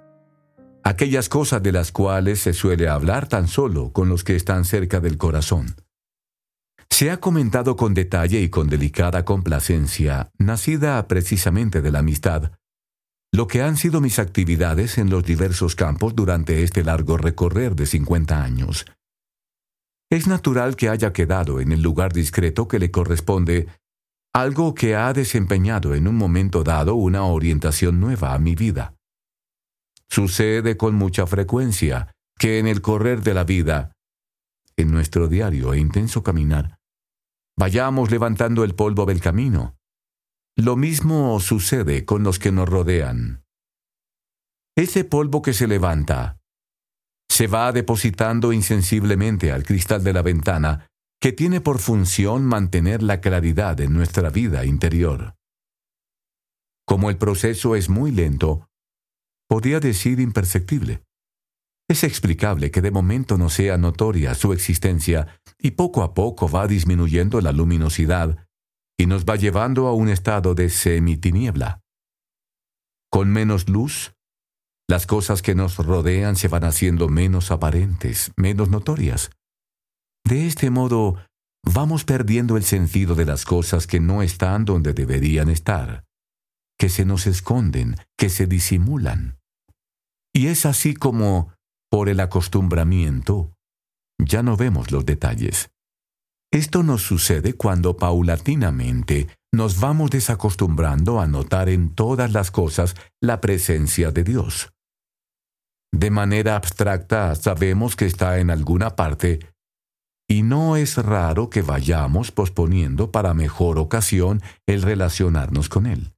aquellas 0.84 1.28
cosas 1.28 1.62
de 1.62 1.72
las 1.72 1.92
cuales 1.92 2.40
se 2.40 2.54
suele 2.54 2.88
hablar 2.88 3.28
tan 3.28 3.46
solo 3.46 3.92
con 3.92 4.08
los 4.08 4.24
que 4.24 4.36
están 4.36 4.64
cerca 4.64 5.00
del 5.00 5.18
corazón. 5.18 5.76
Se 6.92 7.10
ha 7.10 7.20
comentado 7.20 7.74
con 7.74 7.94
detalle 7.94 8.42
y 8.42 8.50
con 8.50 8.68
delicada 8.68 9.24
complacencia, 9.24 10.30
nacida 10.38 11.08
precisamente 11.08 11.80
de 11.80 11.90
la 11.90 12.00
amistad, 12.00 12.52
lo 13.32 13.46
que 13.46 13.62
han 13.62 13.78
sido 13.78 14.02
mis 14.02 14.18
actividades 14.18 14.98
en 14.98 15.08
los 15.08 15.24
diversos 15.24 15.74
campos 15.74 16.14
durante 16.14 16.62
este 16.62 16.84
largo 16.84 17.16
recorrer 17.16 17.74
de 17.76 17.86
50 17.86 18.44
años. 18.44 18.84
Es 20.10 20.26
natural 20.26 20.76
que 20.76 20.90
haya 20.90 21.14
quedado 21.14 21.62
en 21.62 21.72
el 21.72 21.80
lugar 21.80 22.12
discreto 22.12 22.68
que 22.68 22.78
le 22.78 22.90
corresponde 22.90 23.68
algo 24.34 24.74
que 24.74 24.94
ha 24.94 25.14
desempeñado 25.14 25.94
en 25.94 26.06
un 26.06 26.16
momento 26.16 26.62
dado 26.62 26.94
una 26.94 27.24
orientación 27.24 28.00
nueva 28.00 28.34
a 28.34 28.38
mi 28.38 28.54
vida. 28.54 28.94
Sucede 30.10 30.76
con 30.76 30.94
mucha 30.94 31.26
frecuencia 31.26 32.12
que 32.38 32.58
en 32.58 32.66
el 32.66 32.82
correr 32.82 33.22
de 33.22 33.32
la 33.32 33.44
vida, 33.44 33.92
en 34.76 34.90
nuestro 34.90 35.26
diario 35.26 35.72
e 35.72 35.78
intenso 35.78 36.22
caminar, 36.22 36.81
vayamos 37.56 38.10
levantando 38.10 38.64
el 38.64 38.74
polvo 38.74 39.06
del 39.06 39.20
camino. 39.20 39.76
Lo 40.56 40.76
mismo 40.76 41.40
sucede 41.40 42.04
con 42.04 42.22
los 42.22 42.38
que 42.38 42.52
nos 42.52 42.68
rodean. 42.68 43.44
Ese 44.76 45.04
polvo 45.04 45.42
que 45.42 45.52
se 45.52 45.66
levanta 45.66 46.38
se 47.30 47.46
va 47.46 47.72
depositando 47.72 48.52
insensiblemente 48.52 49.52
al 49.52 49.64
cristal 49.64 50.04
de 50.04 50.12
la 50.12 50.22
ventana 50.22 50.86
que 51.20 51.32
tiene 51.32 51.60
por 51.60 51.78
función 51.78 52.44
mantener 52.44 53.02
la 53.02 53.20
claridad 53.20 53.80
en 53.80 53.94
nuestra 53.94 54.28
vida 54.28 54.64
interior. 54.64 55.34
Como 56.84 57.10
el 57.10 57.16
proceso 57.16 57.76
es 57.76 57.88
muy 57.88 58.10
lento, 58.10 58.68
podría 59.48 59.80
decir 59.80 60.20
imperceptible. 60.20 61.04
Es 61.92 62.04
explicable 62.04 62.70
que 62.70 62.80
de 62.80 62.90
momento 62.90 63.36
no 63.36 63.50
sea 63.50 63.76
notoria 63.76 64.34
su 64.34 64.54
existencia 64.54 65.38
y 65.58 65.72
poco 65.72 66.02
a 66.02 66.14
poco 66.14 66.48
va 66.48 66.66
disminuyendo 66.66 67.42
la 67.42 67.52
luminosidad 67.52 68.48
y 68.98 69.04
nos 69.04 69.26
va 69.26 69.36
llevando 69.36 69.88
a 69.88 69.92
un 69.92 70.08
estado 70.08 70.54
de 70.54 70.70
semitiniebla. 70.70 71.82
Con 73.10 73.28
menos 73.28 73.68
luz, 73.68 74.14
las 74.88 75.06
cosas 75.06 75.42
que 75.42 75.54
nos 75.54 75.76
rodean 75.76 76.36
se 76.36 76.48
van 76.48 76.64
haciendo 76.64 77.10
menos 77.10 77.50
aparentes, 77.50 78.32
menos 78.38 78.70
notorias. 78.70 79.30
De 80.24 80.46
este 80.46 80.70
modo, 80.70 81.18
vamos 81.62 82.06
perdiendo 82.06 82.56
el 82.56 82.64
sentido 82.64 83.14
de 83.14 83.26
las 83.26 83.44
cosas 83.44 83.86
que 83.86 84.00
no 84.00 84.22
están 84.22 84.64
donde 84.64 84.94
deberían 84.94 85.50
estar, 85.50 86.04
que 86.78 86.88
se 86.88 87.04
nos 87.04 87.26
esconden, 87.26 87.96
que 88.16 88.30
se 88.30 88.46
disimulan. 88.46 89.36
Y 90.34 90.46
es 90.46 90.64
así 90.64 90.94
como, 90.94 91.52
por 91.92 92.08
el 92.08 92.20
acostumbramiento, 92.20 93.52
ya 94.18 94.42
no 94.42 94.56
vemos 94.56 94.90
los 94.92 95.04
detalles. 95.04 95.68
Esto 96.50 96.82
nos 96.82 97.02
sucede 97.02 97.52
cuando 97.52 97.98
paulatinamente 97.98 99.28
nos 99.52 99.78
vamos 99.78 100.10
desacostumbrando 100.10 101.20
a 101.20 101.26
notar 101.26 101.68
en 101.68 101.94
todas 101.94 102.32
las 102.32 102.50
cosas 102.50 102.94
la 103.20 103.42
presencia 103.42 104.10
de 104.10 104.24
Dios. 104.24 104.72
De 105.92 106.10
manera 106.10 106.56
abstracta 106.56 107.34
sabemos 107.34 107.94
que 107.94 108.06
está 108.06 108.38
en 108.38 108.50
alguna 108.50 108.96
parte 108.96 109.40
y 110.26 110.44
no 110.44 110.76
es 110.76 110.96
raro 110.96 111.50
que 111.50 111.60
vayamos 111.60 112.32
posponiendo 112.32 113.12
para 113.12 113.34
mejor 113.34 113.78
ocasión 113.78 114.40
el 114.66 114.80
relacionarnos 114.80 115.68
con 115.68 115.84
Él. 115.84 116.14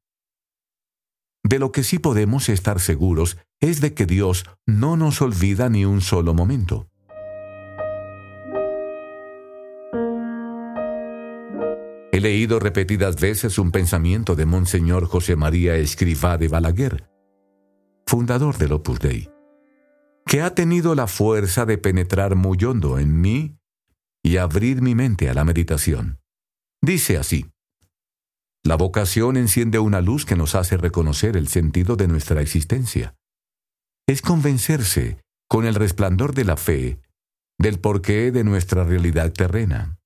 De 1.44 1.58
lo 1.58 1.72
que 1.72 1.82
sí 1.82 1.98
podemos 1.98 2.48
estar 2.48 2.80
seguros 2.80 3.36
es 3.60 3.82
de 3.82 3.92
que 3.92 4.06
Dios 4.06 4.46
no 4.66 4.96
nos 4.96 5.20
olvida 5.20 5.68
ni 5.68 5.84
un 5.84 6.00
solo 6.00 6.32
momento. 6.32 6.88
He 12.12 12.20
leído 12.20 12.60
repetidas 12.60 13.20
veces 13.20 13.58
un 13.58 13.72
pensamiento 13.72 14.36
de 14.36 14.46
Monseñor 14.46 15.04
José 15.04 15.36
María 15.36 15.76
Escrivá 15.76 16.38
de 16.38 16.48
Balaguer, 16.48 17.10
fundador 18.06 18.56
del 18.56 18.72
Opus 18.72 19.00
Dei, 19.00 19.28
que 20.24 20.40
ha 20.40 20.54
tenido 20.54 20.94
la 20.94 21.08
fuerza 21.08 21.66
de 21.66 21.76
penetrar 21.76 22.36
muy 22.36 22.56
hondo 22.64 22.98
en 22.98 23.20
mí 23.20 23.58
y 24.22 24.38
abrir 24.38 24.80
mi 24.80 24.94
mente 24.94 25.28
a 25.28 25.34
la 25.34 25.44
meditación. 25.44 26.20
Dice 26.80 27.18
así, 27.18 27.46
la 28.64 28.76
vocación 28.76 29.36
enciende 29.36 29.78
una 29.78 30.00
luz 30.00 30.24
que 30.24 30.36
nos 30.36 30.54
hace 30.54 30.76
reconocer 30.76 31.36
el 31.36 31.48
sentido 31.48 31.96
de 31.96 32.08
nuestra 32.08 32.40
existencia 32.40 33.14
es 34.06 34.20
convencerse, 34.20 35.18
con 35.48 35.66
el 35.66 35.74
resplandor 35.74 36.34
de 36.34 36.44
la 36.44 36.56
fe, 36.56 37.00
del 37.58 37.80
porqué 37.80 38.32
de 38.32 38.44
nuestra 38.44 38.84
realidad 38.84 39.32
terrena. 39.32 39.98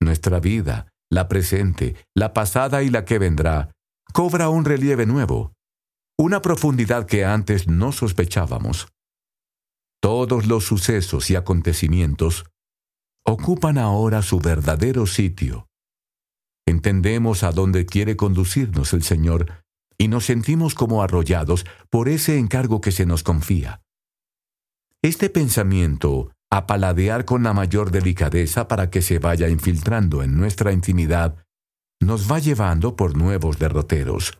Nuestra 0.00 0.38
vida, 0.38 0.88
la 1.10 1.28
presente, 1.28 1.96
la 2.14 2.32
pasada 2.32 2.82
y 2.82 2.90
la 2.90 3.04
que 3.04 3.18
vendrá, 3.18 3.72
cobra 4.12 4.48
un 4.48 4.64
relieve 4.64 5.06
nuevo, 5.06 5.54
una 6.18 6.40
profundidad 6.40 7.06
que 7.06 7.24
antes 7.24 7.66
no 7.66 7.92
sospechábamos. 7.92 8.88
Todos 10.00 10.46
los 10.46 10.64
sucesos 10.64 11.30
y 11.30 11.36
acontecimientos 11.36 12.44
ocupan 13.24 13.78
ahora 13.78 14.22
su 14.22 14.38
verdadero 14.38 15.06
sitio. 15.06 15.65
Entendemos 16.66 17.44
a 17.44 17.52
dónde 17.52 17.86
quiere 17.86 18.16
conducirnos 18.16 18.92
el 18.92 19.02
Señor 19.02 19.62
y 19.98 20.08
nos 20.08 20.26
sentimos 20.26 20.74
como 20.74 21.02
arrollados 21.02 21.64
por 21.90 22.08
ese 22.08 22.38
encargo 22.38 22.80
que 22.80 22.92
se 22.92 23.06
nos 23.06 23.22
confía. 23.22 23.82
Este 25.02 25.30
pensamiento, 25.30 26.32
a 26.50 26.66
paladear 26.66 27.24
con 27.24 27.42
la 27.42 27.52
mayor 27.52 27.90
delicadeza 27.90 28.68
para 28.68 28.90
que 28.90 29.02
se 29.02 29.18
vaya 29.18 29.48
infiltrando 29.48 30.22
en 30.22 30.36
nuestra 30.36 30.72
intimidad, 30.72 31.44
nos 32.00 32.30
va 32.30 32.40
llevando 32.40 32.96
por 32.96 33.16
nuevos 33.16 33.58
derroteros, 33.58 34.38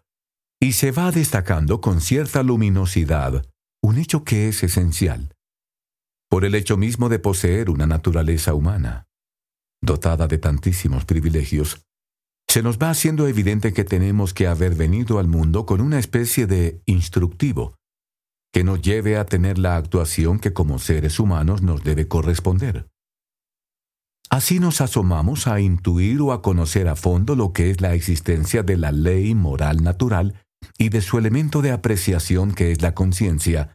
y 0.61 0.73
se 0.73 0.90
va 0.90 1.11
destacando 1.11 1.80
con 1.80 2.00
cierta 2.00 2.42
luminosidad 2.42 3.47
un 3.83 3.99
hecho 3.99 4.25
que 4.25 4.49
es 4.49 4.62
esencial, 4.62 5.35
por 6.28 6.45
el 6.45 6.54
hecho 6.54 6.76
mismo 6.76 7.09
de 7.09 7.18
poseer 7.18 7.71
una 7.71 7.87
naturaleza 7.87 8.54
humana, 8.54 9.06
dotada 9.80 10.26
de 10.26 10.38
tantísimos 10.38 11.04
privilegios, 11.04 11.87
se 12.48 12.62
nos 12.62 12.78
va 12.78 12.90
haciendo 12.90 13.26
evidente 13.26 13.72
que 13.72 13.84
tenemos 13.84 14.32
que 14.32 14.46
haber 14.46 14.74
venido 14.74 15.18
al 15.18 15.26
mundo 15.26 15.66
con 15.66 15.80
una 15.80 15.98
especie 15.98 16.46
de 16.46 16.80
instructivo 16.86 17.76
que 18.52 18.64
nos 18.64 18.80
lleve 18.80 19.18
a 19.18 19.26
tener 19.26 19.58
la 19.58 19.76
actuación 19.76 20.38
que 20.38 20.54
como 20.54 20.78
seres 20.78 21.20
humanos 21.20 21.60
nos 21.60 21.84
debe 21.84 22.08
corresponder. 22.08 22.88
Así 24.30 24.58
nos 24.58 24.80
asomamos 24.80 25.46
a 25.46 25.60
intuir 25.60 26.20
o 26.20 26.32
a 26.32 26.42
conocer 26.42 26.88
a 26.88 26.96
fondo 26.96 27.36
lo 27.36 27.52
que 27.52 27.70
es 27.70 27.80
la 27.80 27.94
existencia 27.94 28.62
de 28.62 28.76
la 28.76 28.92
ley 28.92 29.34
moral 29.34 29.82
natural 29.82 30.42
y 30.78 30.88
de 30.88 31.00
su 31.00 31.18
elemento 31.18 31.62
de 31.62 31.70
apreciación 31.70 32.52
que 32.52 32.72
es 32.72 32.82
la 32.82 32.94
conciencia, 32.94 33.74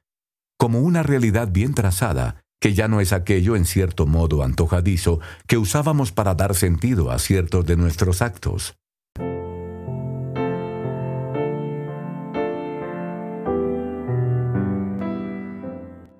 como 0.57 0.81
una 0.81 1.03
realidad 1.03 1.49
bien 1.51 1.73
trazada, 1.73 2.40
que 2.61 2.73
ya 2.75 2.87
no 2.87 3.01
es 3.01 3.11
aquello 3.11 3.55
en 3.55 3.65
cierto 3.65 4.05
modo 4.05 4.43
antojadizo 4.43 5.19
que 5.47 5.57
usábamos 5.57 6.11
para 6.11 6.35
dar 6.35 6.55
sentido 6.55 7.09
a 7.11 7.17
ciertos 7.17 7.65
de 7.65 7.75
nuestros 7.75 8.21
actos. 8.21 8.75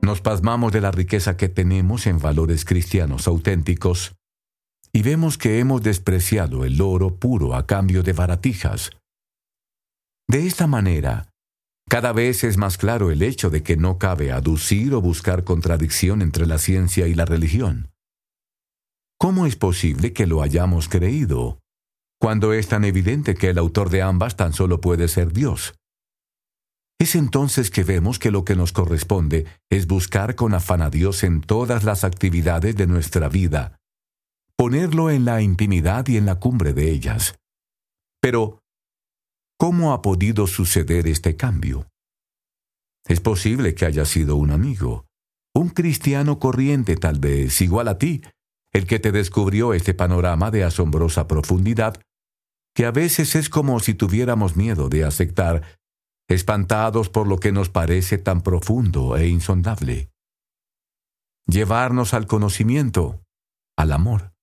Nos 0.01 0.19
pasmamos 0.19 0.73
de 0.73 0.81
la 0.81 0.91
riqueza 0.91 1.37
que 1.37 1.47
tenemos 1.47 2.07
en 2.07 2.19
valores 2.19 2.65
cristianos 2.65 3.27
auténticos 3.27 4.15
y 4.91 5.03
vemos 5.03 5.37
que 5.37 5.59
hemos 5.59 5.83
despreciado 5.83 6.65
el 6.65 6.81
oro 6.81 7.15
puro 7.15 7.55
a 7.55 7.65
cambio 7.65 8.03
de 8.03 8.13
baratijas. 8.13 8.89
De 10.27 10.47
esta 10.47 10.65
manera, 10.65 11.30
cada 11.91 12.13
vez 12.13 12.45
es 12.45 12.55
más 12.55 12.77
claro 12.77 13.11
el 13.11 13.21
hecho 13.21 13.49
de 13.49 13.63
que 13.63 13.75
no 13.75 13.97
cabe 13.97 14.31
aducir 14.31 14.93
o 14.93 15.01
buscar 15.01 15.43
contradicción 15.43 16.21
entre 16.21 16.45
la 16.45 16.57
ciencia 16.57 17.05
y 17.05 17.13
la 17.13 17.25
religión. 17.25 17.91
¿Cómo 19.19 19.45
es 19.45 19.57
posible 19.57 20.13
que 20.13 20.25
lo 20.25 20.41
hayamos 20.41 20.87
creído, 20.87 21.59
cuando 22.17 22.53
es 22.53 22.69
tan 22.69 22.85
evidente 22.85 23.35
que 23.35 23.49
el 23.49 23.57
autor 23.57 23.89
de 23.89 24.03
ambas 24.03 24.37
tan 24.37 24.53
solo 24.53 24.79
puede 24.79 25.09
ser 25.09 25.33
Dios? 25.33 25.75
Es 26.97 27.13
entonces 27.15 27.69
que 27.69 27.83
vemos 27.83 28.19
que 28.19 28.31
lo 28.31 28.45
que 28.45 28.55
nos 28.55 28.71
corresponde 28.71 29.47
es 29.69 29.85
buscar 29.85 30.35
con 30.35 30.53
afán 30.53 30.81
a 30.81 30.89
Dios 30.89 31.25
en 31.25 31.41
todas 31.41 31.83
las 31.83 32.05
actividades 32.05 32.77
de 32.77 32.87
nuestra 32.87 33.27
vida, 33.27 33.75
ponerlo 34.55 35.09
en 35.09 35.25
la 35.25 35.41
intimidad 35.41 36.07
y 36.07 36.15
en 36.15 36.25
la 36.25 36.35
cumbre 36.35 36.71
de 36.71 36.89
ellas. 36.89 37.35
Pero, 38.21 38.60
¿Cómo 39.61 39.93
ha 39.93 40.01
podido 40.01 40.47
suceder 40.47 41.05
este 41.05 41.37
cambio? 41.37 41.87
Es 43.07 43.19
posible 43.19 43.75
que 43.75 43.85
haya 43.85 44.05
sido 44.05 44.35
un 44.35 44.49
amigo, 44.49 45.05
un 45.53 45.69
cristiano 45.69 46.39
corriente 46.39 46.95
tal 46.95 47.19
vez, 47.19 47.61
igual 47.61 47.87
a 47.87 47.99
ti, 47.99 48.23
el 48.73 48.87
que 48.87 48.97
te 48.97 49.11
descubrió 49.11 49.75
este 49.75 49.93
panorama 49.93 50.49
de 50.49 50.63
asombrosa 50.63 51.27
profundidad, 51.27 52.01
que 52.73 52.87
a 52.87 52.91
veces 52.91 53.35
es 53.35 53.49
como 53.49 53.79
si 53.79 53.93
tuviéramos 53.93 54.55
miedo 54.55 54.89
de 54.89 55.03
aceptar, 55.03 55.77
espantados 56.27 57.09
por 57.09 57.27
lo 57.27 57.37
que 57.37 57.51
nos 57.51 57.69
parece 57.69 58.17
tan 58.17 58.41
profundo 58.41 59.15
e 59.15 59.27
insondable. 59.27 60.09
Llevarnos 61.45 62.15
al 62.15 62.25
conocimiento, 62.25 63.21
al 63.77 63.91
amor, 63.91 64.33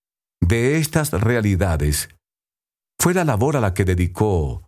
de 0.40 0.78
estas 0.78 1.10
realidades, 1.10 2.08
fue 3.00 3.14
la 3.14 3.24
labor 3.24 3.56
a 3.56 3.60
la 3.60 3.74
que 3.74 3.84
dedicó 3.84 4.67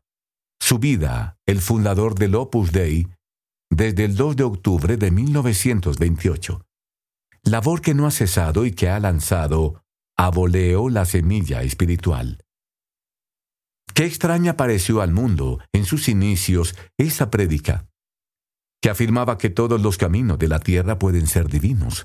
su 0.70 0.78
vida, 0.78 1.36
el 1.46 1.60
fundador 1.60 2.14
del 2.14 2.36
Opus 2.36 2.70
Dei, 2.70 3.08
desde 3.72 4.04
el 4.04 4.14
2 4.14 4.36
de 4.36 4.44
octubre 4.44 4.96
de 4.96 5.10
1928. 5.10 6.64
Labor 7.42 7.80
que 7.80 7.92
no 7.92 8.06
ha 8.06 8.12
cesado 8.12 8.64
y 8.64 8.70
que 8.70 8.88
ha 8.88 9.00
lanzado 9.00 9.82
a 10.16 10.30
voleo 10.30 10.88
la 10.88 11.06
semilla 11.06 11.64
espiritual. 11.64 12.44
Qué 13.94 14.04
extraña 14.04 14.56
pareció 14.56 15.00
al 15.00 15.10
mundo 15.10 15.58
en 15.72 15.86
sus 15.86 16.08
inicios 16.08 16.76
esa 16.96 17.30
prédica, 17.30 17.88
que 18.80 18.90
afirmaba 18.90 19.38
que 19.38 19.50
todos 19.50 19.80
los 19.80 19.98
caminos 19.98 20.38
de 20.38 20.46
la 20.46 20.60
tierra 20.60 21.00
pueden 21.00 21.26
ser 21.26 21.48
divinos. 21.48 22.04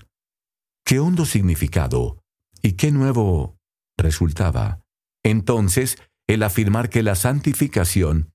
Qué 0.83 0.97
hondo 0.99 1.25
significado 1.25 2.17
y 2.63 2.71
qué 2.77 2.91
nuevo 2.91 3.59
resultaba. 3.95 4.81
Entonces, 5.23 5.99
el 6.27 6.41
afirmar 6.41 6.89
que 6.89 7.03
la 7.03 7.13
santificación 7.13 8.31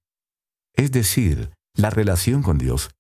es 0.75 0.93
decir, 0.93 1.51
la 1.75 1.91
relación 1.91 2.43
con 2.43 2.59
Dios, 2.59 2.91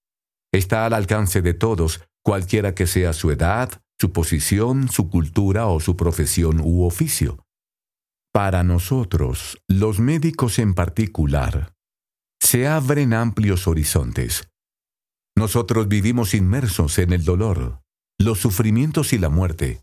está 0.53 0.87
al 0.87 0.95
alcance 0.95 1.43
de 1.43 1.55
todos, 1.55 2.03
cualquiera 2.23 2.75
que 2.75 2.87
sea 2.87 3.13
su 3.13 3.31
edad, 3.31 3.83
su 4.01 4.13
posición, 4.13 4.89
su 4.89 5.09
cultura 5.09 5.67
o 5.67 5.81
su 5.81 5.97
profesión 5.97 6.61
u 6.61 6.85
oficio. 6.85 7.45
Para 8.33 8.63
nosotros, 8.63 9.59
los 9.69 9.99
médicos 9.99 10.59
en 10.59 10.75
particular, 10.75 11.75
se 12.41 12.67
abren 12.69 13.13
amplios 13.13 13.67
horizontes. 13.67 14.49
Nosotros 15.37 15.89
vivimos 15.89 16.35
inmersos 16.35 16.99
en 16.99 17.13
el 17.13 17.25
dolor, 17.25 17.83
los 18.19 18.39
sufrimientos 18.39 19.13
y 19.13 19.19
la 19.19 19.29
muerte. 19.29 19.83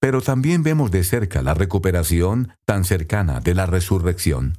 Pero 0.00 0.22
también 0.22 0.62
vemos 0.62 0.90
de 0.90 1.04
cerca 1.04 1.42
la 1.42 1.54
recuperación 1.54 2.54
tan 2.64 2.84
cercana 2.84 3.40
de 3.40 3.54
la 3.54 3.66
resurrección 3.66 4.58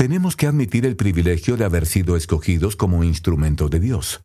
tenemos 0.00 0.34
que 0.34 0.46
admitir 0.46 0.86
el 0.86 0.96
privilegio 0.96 1.58
de 1.58 1.66
haber 1.66 1.84
sido 1.84 2.16
escogidos 2.16 2.74
como 2.74 3.04
instrumento 3.04 3.68
de 3.68 3.80
Dios. 3.80 4.22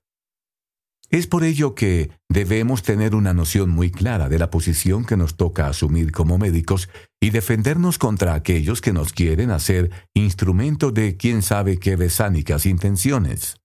Es 1.09 1.27
por 1.27 1.43
ello 1.43 1.75
que 1.75 2.11
debemos 2.29 2.81
tener 2.81 3.13
una 3.13 3.33
noción 3.33 3.71
muy 3.71 3.91
clara 3.91 4.29
de 4.29 4.39
la 4.39 4.49
posición 4.49 5.03
que 5.03 5.17
nos 5.17 5.35
toca 5.35 5.67
asumir 5.67 6.13
como 6.13 6.37
médicos 6.37 6.87
y 7.21 7.31
defendernos 7.31 7.97
contra 7.97 8.35
aquellos 8.35 8.79
que 8.79 8.93
nos 8.93 9.11
quieren 9.11 9.51
hacer 9.51 9.91
instrumento 10.13 10.91
de 10.91 11.17
quién 11.17 11.41
sabe 11.41 11.77
qué 11.77 11.97
besánicas 11.97 12.65
intenciones. 12.65 13.57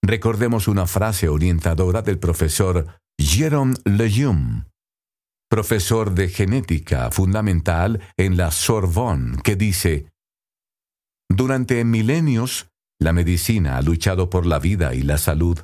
Recordemos 0.00 0.68
una 0.68 0.86
frase 0.86 1.28
orientadora 1.28 2.02
del 2.02 2.20
profesor 2.20 2.86
Jérôme 3.18 3.74
Lejeune, 3.84 4.66
profesor 5.50 6.14
de 6.14 6.28
genética 6.28 7.10
fundamental 7.10 8.00
en 8.16 8.36
la 8.36 8.52
Sorbonne, 8.52 9.42
que 9.42 9.56
dice, 9.56 10.13
durante 11.36 11.84
milenios, 11.84 12.68
la 12.98 13.12
medicina 13.12 13.76
ha 13.76 13.82
luchado 13.82 14.30
por 14.30 14.46
la 14.46 14.58
vida 14.58 14.94
y 14.94 15.02
la 15.02 15.18
salud, 15.18 15.58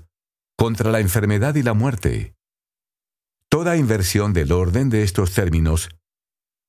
contra 0.56 0.90
la 0.90 1.00
enfermedad 1.00 1.54
y 1.54 1.62
la 1.62 1.74
muerte. 1.74 2.34
Toda 3.48 3.76
inversión 3.76 4.32
del 4.32 4.52
orden 4.52 4.90
de 4.90 5.02
estos 5.02 5.34
términos 5.34 5.88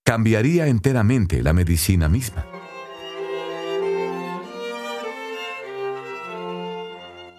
cambiaría 0.04 0.68
enteramente 0.68 1.44
la 1.44 1.54
medicina 1.54 2.10
misma. 2.10 2.46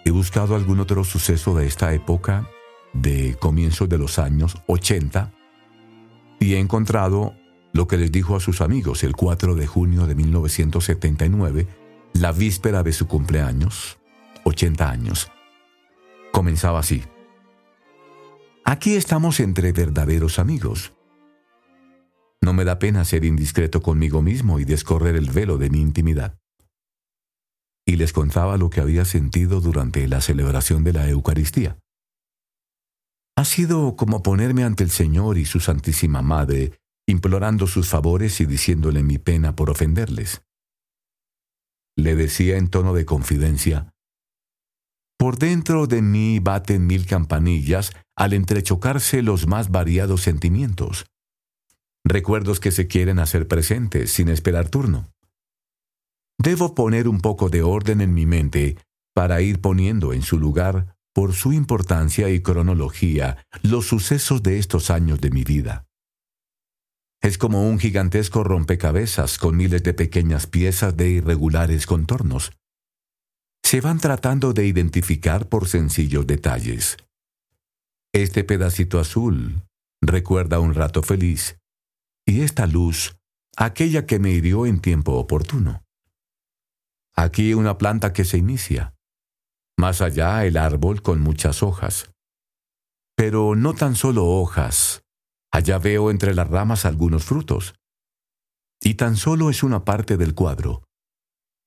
He 0.05 0.11
buscado 0.11 0.55
algún 0.55 0.79
otro 0.79 1.03
suceso 1.03 1.55
de 1.55 1.65
esta 1.65 1.93
época, 1.93 2.49
de 2.93 3.35
comienzos 3.39 3.89
de 3.89 3.97
los 3.97 4.19
años 4.19 4.57
80, 4.67 5.31
y 6.39 6.55
he 6.55 6.59
encontrado 6.59 7.35
lo 7.73 7.87
que 7.87 7.97
les 7.97 8.11
dijo 8.11 8.35
a 8.35 8.39
sus 8.39 8.61
amigos 8.61 9.03
el 9.03 9.15
4 9.15 9.55
de 9.55 9.67
junio 9.67 10.05
de 10.05 10.15
1979, 10.15 11.67
la 12.13 12.31
víspera 12.31 12.83
de 12.83 12.93
su 12.93 13.07
cumpleaños, 13.07 13.97
80 14.45 14.89
años. 14.89 15.31
Comenzaba 16.31 16.79
así. 16.79 17.03
Aquí 18.63 18.95
estamos 18.95 19.39
entre 19.39 19.71
verdaderos 19.71 20.39
amigos. 20.39 20.93
No 22.41 22.53
me 22.53 22.63
da 22.63 22.77
pena 22.77 23.03
ser 23.05 23.25
indiscreto 23.25 23.81
conmigo 23.81 24.21
mismo 24.21 24.59
y 24.59 24.65
descorrer 24.65 25.15
el 25.15 25.31
velo 25.31 25.57
de 25.57 25.69
mi 25.69 25.81
intimidad. 25.81 26.37
Y 27.85 27.95
les 27.95 28.13
contaba 28.13 28.57
lo 28.57 28.69
que 28.69 28.81
había 28.81 29.03
sentido 29.03 29.61
durante 29.61 30.07
la 30.07 30.21
celebración 30.21 30.83
de 30.83 30.93
la 30.93 31.09
Eucaristía. 31.09 31.77
Ha 33.35 33.45
sido 33.45 33.95
como 33.95 34.21
ponerme 34.21 34.63
ante 34.63 34.83
el 34.83 34.91
Señor 34.91 35.37
y 35.37 35.45
su 35.45 35.59
Santísima 35.59 36.21
Madre 36.21 36.82
implorando 37.07 37.67
sus 37.67 37.89
favores 37.89 38.39
y 38.41 38.45
diciéndole 38.45 39.03
mi 39.03 39.17
pena 39.17 39.55
por 39.55 39.69
ofenderles. 39.69 40.43
Le 41.97 42.15
decía 42.15 42.57
en 42.57 42.69
tono 42.69 42.93
de 42.93 43.05
confidencia, 43.05 43.93
Por 45.17 45.37
dentro 45.37 45.87
de 45.87 46.01
mí 46.01 46.39
baten 46.39 46.87
mil 46.87 47.05
campanillas 47.05 47.91
al 48.15 48.33
entrechocarse 48.33 49.21
los 49.21 49.47
más 49.47 49.69
variados 49.69 50.21
sentimientos, 50.21 51.05
recuerdos 52.05 52.59
que 52.59 52.71
se 52.71 52.87
quieren 52.87 53.19
hacer 53.19 53.47
presentes 53.47 54.11
sin 54.11 54.29
esperar 54.29 54.69
turno. 54.69 55.11
Debo 56.37 56.75
poner 56.75 57.07
un 57.07 57.21
poco 57.21 57.49
de 57.49 57.61
orden 57.61 58.01
en 58.01 58.13
mi 58.13 58.25
mente 58.25 58.77
para 59.13 59.41
ir 59.41 59.61
poniendo 59.61 60.13
en 60.13 60.23
su 60.23 60.39
lugar, 60.39 60.97
por 61.13 61.33
su 61.33 61.53
importancia 61.53 62.29
y 62.29 62.41
cronología, 62.41 63.45
los 63.61 63.85
sucesos 63.85 64.41
de 64.41 64.57
estos 64.57 64.89
años 64.89 65.21
de 65.21 65.29
mi 65.29 65.43
vida. 65.43 65.85
Es 67.23 67.37
como 67.37 67.65
un 67.69 67.79
gigantesco 67.79 68.43
rompecabezas 68.43 69.37
con 69.37 69.55
miles 69.55 69.81
de 69.81 69.93
pequeñas 69.93 70.45
piezas 70.45 70.97
de 70.97 71.09
irregulares 71.09 71.85
contornos. 71.87 72.51
Se 73.63 73.79
van 73.79 73.97
tratando 73.99 74.51
de 74.51 74.67
identificar 74.67 75.47
por 75.47 75.69
sencillos 75.69 76.27
detalles. 76.27 76.97
Este 78.13 78.43
pedacito 78.43 78.99
azul 78.99 79.63
recuerda 80.01 80.59
un 80.59 80.73
rato 80.73 81.01
feliz, 81.01 81.57
y 82.27 82.41
esta 82.41 82.67
luz, 82.67 83.15
aquella 83.55 84.05
que 84.05 84.19
me 84.19 84.31
hirió 84.31 84.65
en 84.65 84.81
tiempo 84.81 85.13
oportuno. 85.13 85.81
Aquí 87.15 87.53
una 87.53 87.77
planta 87.77 88.11
que 88.11 88.25
se 88.25 88.37
inicia, 88.37 88.95
más 89.77 90.01
allá 90.01 90.45
el 90.45 90.57
árbol 90.57 91.01
con 91.01 91.21
muchas 91.21 91.63
hojas. 91.63 92.11
Pero 93.15 93.55
no 93.55 93.73
tan 93.73 93.95
solo 93.95 94.25
hojas, 94.25 95.02
Allá 95.53 95.77
veo 95.77 96.09
entre 96.09 96.33
las 96.33 96.49
ramas 96.49 96.83
algunos 96.83 97.25
frutos. 97.25 97.75
Y 98.81 98.95
tan 98.95 99.15
solo 99.15 99.51
es 99.51 99.61
una 99.61 99.85
parte 99.85 100.17
del 100.17 100.33
cuadro. 100.33 100.81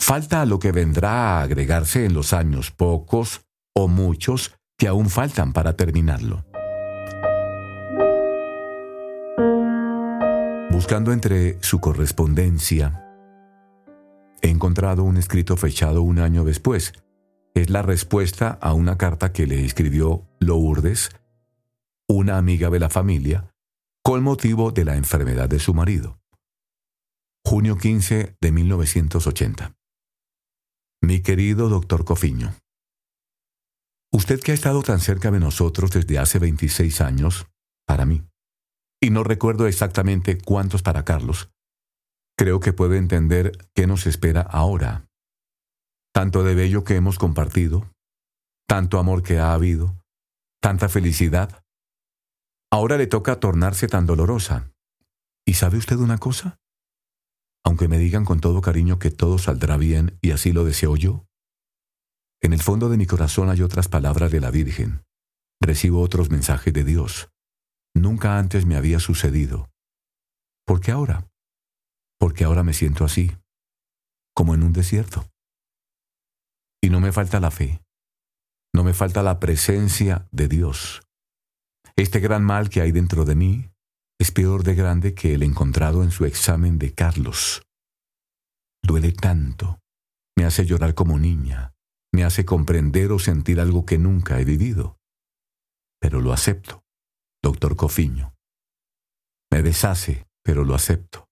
Falta 0.00 0.44
lo 0.44 0.58
que 0.58 0.72
vendrá 0.72 1.38
a 1.38 1.42
agregarse 1.42 2.04
en 2.04 2.12
los 2.12 2.32
años 2.32 2.72
pocos 2.72 3.42
o 3.76 3.86
muchos 3.86 4.56
que 4.76 4.88
aún 4.88 5.08
faltan 5.08 5.52
para 5.52 5.76
terminarlo. 5.76 6.44
Buscando 10.72 11.12
entre 11.12 11.62
su 11.62 11.80
correspondencia, 11.80 13.04
he 14.42 14.48
encontrado 14.48 15.04
un 15.04 15.16
escrito 15.16 15.56
fechado 15.56 16.02
un 16.02 16.18
año 16.18 16.44
después, 16.44 16.92
es 17.54 17.70
la 17.70 17.82
respuesta 17.82 18.58
a 18.60 18.74
una 18.74 18.98
carta 18.98 19.32
que 19.32 19.46
le 19.46 19.64
escribió 19.64 20.26
Lourdes, 20.40 21.10
una 22.08 22.36
amiga 22.36 22.68
de 22.68 22.80
la 22.80 22.90
familia, 22.90 23.55
con 24.06 24.22
motivo 24.22 24.70
de 24.70 24.84
la 24.84 24.94
enfermedad 24.94 25.48
de 25.48 25.58
su 25.58 25.74
marido. 25.74 26.20
Junio 27.44 27.76
15 27.76 28.36
de 28.40 28.52
1980. 28.52 29.74
Mi 31.02 31.22
querido 31.22 31.68
doctor 31.68 32.04
Cofiño, 32.04 32.54
usted 34.12 34.38
que 34.38 34.52
ha 34.52 34.54
estado 34.54 34.84
tan 34.84 35.00
cerca 35.00 35.32
de 35.32 35.40
nosotros 35.40 35.90
desde 35.90 36.20
hace 36.20 36.38
26 36.38 37.00
años, 37.00 37.48
para 37.84 38.06
mí, 38.06 38.22
y 39.02 39.10
no 39.10 39.24
recuerdo 39.24 39.66
exactamente 39.66 40.38
cuántos 40.38 40.82
para 40.82 41.04
Carlos, 41.04 41.50
creo 42.38 42.60
que 42.60 42.72
puede 42.72 42.98
entender 42.98 43.58
qué 43.74 43.88
nos 43.88 44.06
espera 44.06 44.42
ahora. 44.42 45.08
Tanto 46.14 46.44
de 46.44 46.54
bello 46.54 46.84
que 46.84 46.94
hemos 46.94 47.18
compartido, 47.18 47.90
tanto 48.68 49.00
amor 49.00 49.24
que 49.24 49.40
ha 49.40 49.52
habido, 49.52 49.96
tanta 50.62 50.88
felicidad. 50.88 51.65
Ahora 52.76 52.98
le 52.98 53.06
toca 53.06 53.40
tornarse 53.40 53.88
tan 53.88 54.04
dolorosa. 54.04 54.70
¿Y 55.46 55.54
sabe 55.54 55.78
usted 55.78 55.96
una 55.96 56.18
cosa? 56.18 56.60
Aunque 57.64 57.88
me 57.88 57.96
digan 57.96 58.26
con 58.26 58.38
todo 58.38 58.60
cariño 58.60 58.98
que 58.98 59.10
todo 59.10 59.38
saldrá 59.38 59.78
bien 59.78 60.18
y 60.20 60.32
así 60.32 60.52
lo 60.52 60.62
deseo 60.62 60.94
yo, 60.94 61.24
en 62.42 62.52
el 62.52 62.60
fondo 62.60 62.90
de 62.90 62.98
mi 62.98 63.06
corazón 63.06 63.48
hay 63.48 63.62
otras 63.62 63.88
palabras 63.88 64.30
de 64.30 64.40
la 64.40 64.50
Virgen. 64.50 65.02
Recibo 65.58 66.02
otros 66.02 66.28
mensajes 66.28 66.74
de 66.74 66.84
Dios. 66.84 67.30
Nunca 67.94 68.38
antes 68.38 68.66
me 68.66 68.76
había 68.76 69.00
sucedido. 69.00 69.70
¿Por 70.66 70.82
qué 70.82 70.90
ahora? 70.90 71.26
Porque 72.18 72.44
ahora 72.44 72.62
me 72.62 72.74
siento 72.74 73.06
así, 73.06 73.32
como 74.34 74.54
en 74.54 74.62
un 74.62 74.74
desierto. 74.74 75.24
Y 76.82 76.90
no 76.90 77.00
me 77.00 77.10
falta 77.10 77.40
la 77.40 77.50
fe, 77.50 77.80
no 78.74 78.84
me 78.84 78.92
falta 78.92 79.22
la 79.22 79.40
presencia 79.40 80.28
de 80.30 80.48
Dios. 80.48 81.05
Este 81.96 82.20
gran 82.20 82.44
mal 82.44 82.68
que 82.68 82.80
hay 82.80 82.92
dentro 82.92 83.24
de 83.24 83.34
mí 83.34 83.70
es 84.18 84.30
peor 84.30 84.64
de 84.64 84.74
grande 84.74 85.14
que 85.14 85.34
el 85.34 85.42
encontrado 85.42 86.02
en 86.02 86.10
su 86.10 86.24
examen 86.24 86.78
de 86.78 86.94
Carlos. 86.94 87.62
Duele 88.82 89.12
tanto, 89.12 89.80
me 90.36 90.44
hace 90.44 90.64
llorar 90.66 90.94
como 90.94 91.18
niña, 91.18 91.74
me 92.12 92.24
hace 92.24 92.44
comprender 92.44 93.12
o 93.12 93.18
sentir 93.18 93.60
algo 93.60 93.84
que 93.86 93.98
nunca 93.98 94.40
he 94.40 94.44
vivido. 94.44 94.98
Pero 96.00 96.20
lo 96.20 96.32
acepto 96.32 96.86
doctor 97.46 97.76
Cofiño. 97.76 98.34
Me 99.52 99.62
deshace, 99.62 100.26
pero 100.42 100.64
lo 100.64 100.74
acepto. 100.74 101.28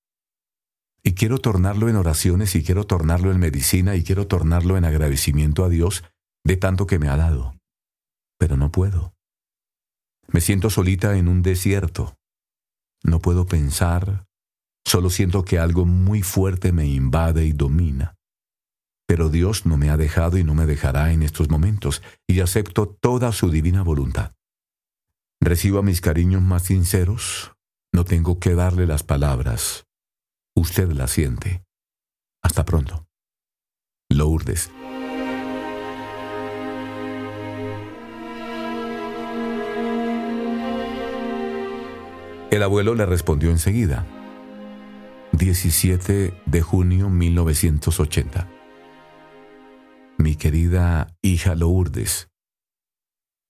Y 1.03 1.15
quiero 1.15 1.39
tornarlo 1.39 1.89
en 1.89 1.97
oraciones 1.97 2.55
y 2.55 2.63
quiero 2.63 2.87
tornarlo 2.87 3.33
en 3.33 3.41
medicina 3.41 3.97
y 3.97 4.05
quiero 4.05 4.29
tornarlo 4.29 4.77
en 4.77 4.85
agradecimiento 4.85 5.65
a 5.65 5.69
Dios 5.69 6.05
de 6.45 6.57
tanto 6.57 6.87
que 6.87 7.01
me 7.01 7.09
ha 7.09 7.17
dado. 7.17 7.57
Pero 8.39 8.57
no 8.57 8.71
puedo. 8.71 9.14
Me 10.29 10.41
siento 10.41 10.71
solita 10.71 11.17
en 11.17 11.29
un 11.29 11.43
desierto. 11.43 12.17
No 13.03 13.21
puedo 13.21 13.47
pensar, 13.47 14.27
solo 14.87 15.11
siento 15.11 15.45
que 15.45 15.59
algo 15.59 15.85
muy 15.85 16.23
fuerte 16.23 16.73
me 16.73 16.87
invade 16.87 17.45
y 17.45 17.53
domina. 17.53 18.17
Pero 19.07 19.29
Dios 19.29 19.67
no 19.67 19.77
me 19.77 19.91
ha 19.91 19.97
dejado 19.97 20.39
y 20.39 20.45
no 20.45 20.55
me 20.55 20.67
dejará 20.67 21.13
en 21.13 21.23
estos 21.23 21.51
momentos, 21.51 22.03
y 22.27 22.41
acepto 22.41 22.89
toda 22.89 23.33
su 23.33 23.51
divina 23.51 23.83
voluntad. 23.83 24.33
Reciba 25.41 25.83
mis 25.83 26.01
cariños 26.01 26.41
más 26.41 26.63
sinceros. 26.65 27.53
No 27.93 28.05
tengo 28.05 28.41
que 28.41 28.55
darle 28.55 28.87
las 28.87 29.03
palabras. 29.03 29.87
Usted 30.57 30.91
las 30.93 31.11
siente. 31.11 31.65
Hasta 32.43 32.65
pronto. 32.65 33.07
Lourdes. 34.09 34.71
El 42.55 42.63
abuelo 42.63 42.95
le 42.95 43.05
respondió 43.05 43.51
enseguida. 43.51 44.07
17 45.33 46.41
de 46.47 46.63
junio 46.63 47.11
1980. 47.11 48.49
Mi 50.19 50.37
querida 50.37 51.09
hija 51.21 51.57
Lourdes, 51.57 52.29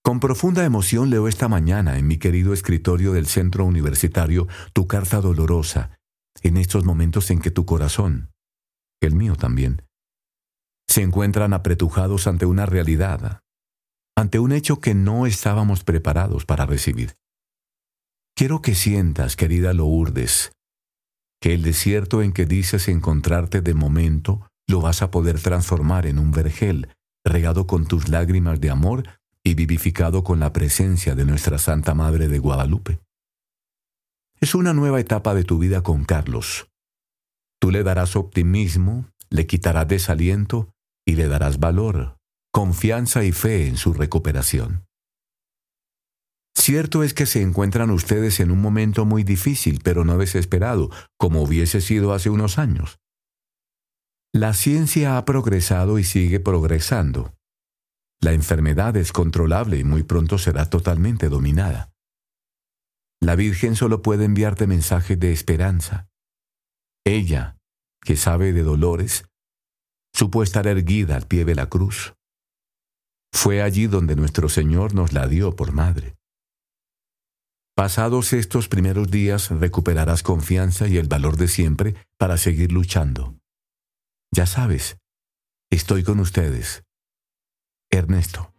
con 0.02 0.20
profunda 0.20 0.64
emoción 0.64 1.10
leo 1.10 1.28
esta 1.28 1.48
mañana 1.48 1.98
en 1.98 2.06
mi 2.06 2.16
querido 2.16 2.54
escritorio 2.54 3.12
del 3.12 3.26
centro 3.26 3.66
universitario 3.66 4.48
tu 4.72 4.86
carta 4.86 5.20
dolorosa, 5.20 5.98
en 6.40 6.56
estos 6.56 6.86
momentos 6.86 7.30
en 7.30 7.40
que 7.40 7.50
tu 7.50 7.66
corazón, 7.66 8.30
el 9.02 9.14
mío 9.14 9.36
también, 9.36 9.82
se 10.88 11.02
encuentran 11.02 11.52
apretujados 11.52 12.26
ante 12.26 12.46
una 12.46 12.64
realidad, 12.64 13.40
ante 14.16 14.38
un 14.38 14.52
hecho 14.52 14.80
que 14.80 14.94
no 14.94 15.26
estábamos 15.26 15.84
preparados 15.84 16.46
para 16.46 16.64
recibir. 16.64 17.12
Quiero 18.36 18.62
que 18.62 18.74
sientas, 18.74 19.36
querida 19.36 19.72
Lourdes, 19.72 20.50
que 21.40 21.54
el 21.54 21.62
desierto 21.62 22.20
en 22.20 22.32
que 22.32 22.46
dices 22.46 22.88
encontrarte 22.88 23.60
de 23.60 23.74
momento 23.74 24.48
lo 24.66 24.80
vas 24.80 25.02
a 25.02 25.12
poder 25.12 25.40
transformar 25.40 26.06
en 26.06 26.18
un 26.18 26.32
vergel 26.32 26.88
regado 27.24 27.68
con 27.68 27.86
tus 27.86 28.08
lágrimas 28.08 28.60
de 28.60 28.70
amor 28.70 29.04
y 29.44 29.54
vivificado 29.54 30.24
con 30.24 30.40
la 30.40 30.52
presencia 30.52 31.14
de 31.14 31.24
nuestra 31.24 31.58
Santa 31.58 31.94
Madre 31.94 32.26
de 32.26 32.40
Guadalupe. 32.40 32.98
Es 34.40 34.56
una 34.56 34.72
nueva 34.72 34.98
etapa 34.98 35.32
de 35.34 35.44
tu 35.44 35.58
vida 35.58 35.82
con 35.82 36.04
Carlos. 36.04 36.66
Tú 37.60 37.70
le 37.70 37.84
darás 37.84 38.16
optimismo, 38.16 39.06
le 39.30 39.46
quitarás 39.46 39.86
desaliento 39.86 40.72
y 41.06 41.12
le 41.12 41.28
darás 41.28 41.60
valor, 41.60 42.16
confianza 42.50 43.22
y 43.22 43.30
fe 43.30 43.68
en 43.68 43.76
su 43.76 43.92
recuperación. 43.92 44.86
Cierto 46.56 47.02
es 47.02 47.14
que 47.14 47.26
se 47.26 47.42
encuentran 47.42 47.90
ustedes 47.90 48.40
en 48.40 48.50
un 48.50 48.60
momento 48.60 49.04
muy 49.04 49.24
difícil, 49.24 49.80
pero 49.82 50.04
no 50.04 50.16
desesperado, 50.18 50.90
como 51.18 51.42
hubiese 51.42 51.80
sido 51.80 52.14
hace 52.14 52.30
unos 52.30 52.58
años. 52.58 52.98
La 54.32 54.54
ciencia 54.54 55.16
ha 55.16 55.24
progresado 55.24 55.98
y 55.98 56.04
sigue 56.04 56.40
progresando. 56.40 57.34
La 58.20 58.32
enfermedad 58.32 58.96
es 58.96 59.12
controlable 59.12 59.78
y 59.78 59.84
muy 59.84 60.02
pronto 60.02 60.38
será 60.38 60.70
totalmente 60.70 61.28
dominada. 61.28 61.92
La 63.20 63.36
Virgen 63.36 63.76
solo 63.76 64.02
puede 64.02 64.24
enviarte 64.24 64.66
mensajes 64.66 65.18
de 65.18 65.32
esperanza. 65.32 66.08
Ella, 67.04 67.58
que 68.00 68.16
sabe 68.16 68.52
de 68.52 68.62
dolores, 68.62 69.26
supo 70.14 70.42
estar 70.42 70.66
erguida 70.66 71.16
al 71.16 71.26
pie 71.26 71.44
de 71.44 71.54
la 71.54 71.68
cruz. 71.68 72.14
Fue 73.32 73.62
allí 73.62 73.86
donde 73.86 74.16
nuestro 74.16 74.48
Señor 74.48 74.94
nos 74.94 75.12
la 75.12 75.26
dio 75.26 75.54
por 75.54 75.72
madre. 75.72 76.16
Pasados 77.76 78.32
estos 78.32 78.68
primeros 78.68 79.10
días 79.10 79.50
recuperarás 79.50 80.22
confianza 80.22 80.86
y 80.86 80.96
el 80.96 81.08
valor 81.08 81.36
de 81.36 81.48
siempre 81.48 81.96
para 82.16 82.36
seguir 82.36 82.70
luchando. 82.70 83.34
Ya 84.30 84.46
sabes, 84.46 84.98
estoy 85.72 86.04
con 86.04 86.20
ustedes 86.20 86.84
Ernesto. 87.90 88.52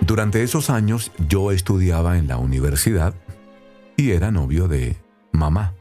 Durante 0.00 0.44
esos 0.44 0.70
años 0.70 1.10
yo 1.28 1.50
estudiaba 1.50 2.18
en 2.18 2.28
la 2.28 2.36
universidad 2.36 3.14
y 3.96 4.12
era 4.12 4.30
novio 4.30 4.68
de 4.68 4.96
mamá, 5.32 5.74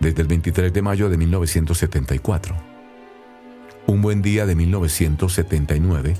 desde 0.00 0.22
el 0.22 0.28
23 0.28 0.72
de 0.72 0.82
mayo 0.82 1.10
de 1.10 1.18
1974. 1.18 2.73
Un 3.86 4.00
buen 4.00 4.22
día 4.22 4.46
de 4.46 4.54
1979, 4.54 6.16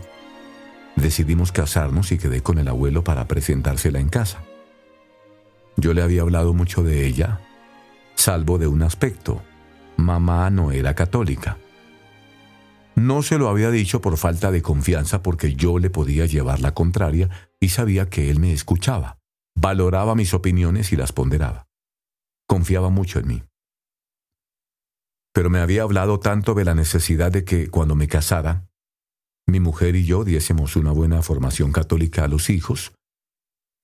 decidimos 0.97 1.51
casarnos 1.51 2.13
y 2.13 2.19
quedé 2.19 2.43
con 2.43 2.59
el 2.59 2.69
abuelo 2.69 3.05
para 3.05 3.27
presentársela 3.27 4.01
en 4.01 4.09
casa. 4.09 4.43
Yo 5.77 5.95
le 5.95 6.03
había 6.03 6.23
hablado 6.23 6.53
mucho 6.53 6.83
de 6.83 7.07
ella 7.07 7.41
salvo 8.15 8.59
de 8.59 8.67
un 8.67 8.83
aspecto. 8.83 9.43
Mamá 9.97 10.51
no 10.51 10.73
era 10.73 10.95
católica. 10.95 11.59
No 12.95 13.23
se 13.23 13.39
lo 13.39 13.49
había 13.49 13.71
dicho 13.71 14.01
por 14.01 14.17
falta 14.17 14.51
de 14.51 14.63
confianza 14.63 15.23
porque 15.23 15.55
yo 15.55 15.79
le 15.79 15.91
podía 15.91 16.27
llevar 16.27 16.61
la 16.61 16.75
contraria 16.75 17.29
y 17.61 17.71
sabía 17.71 18.09
que 18.09 18.31
él 18.31 18.39
me 18.39 18.53
escuchaba, 18.53 19.19
valoraba 19.55 20.15
mis 20.15 20.33
opiniones 20.33 20.93
y 20.93 20.97
las 20.97 21.13
ponderaba. 21.13 21.67
Confiaba 22.47 22.89
mucho 22.89 23.19
en 23.19 23.29
mí. 23.29 23.43
Pero 25.35 25.51
me 25.51 25.59
había 25.59 25.83
hablado 25.83 26.21
tanto 26.21 26.55
de 26.55 26.65
la 26.65 26.75
necesidad 26.75 27.33
de 27.33 27.45
que 27.45 27.69
cuando 27.69 27.97
me 27.97 28.09
casara, 28.09 28.69
mi 29.47 29.61
mujer 29.61 29.97
y 29.97 30.07
yo 30.07 30.25
diésemos 30.25 30.77
una 30.77 30.93
buena 30.93 31.21
formación 31.23 31.73
católica 31.73 32.25
a 32.25 32.29
los 32.29 32.49
hijos, 32.49 32.95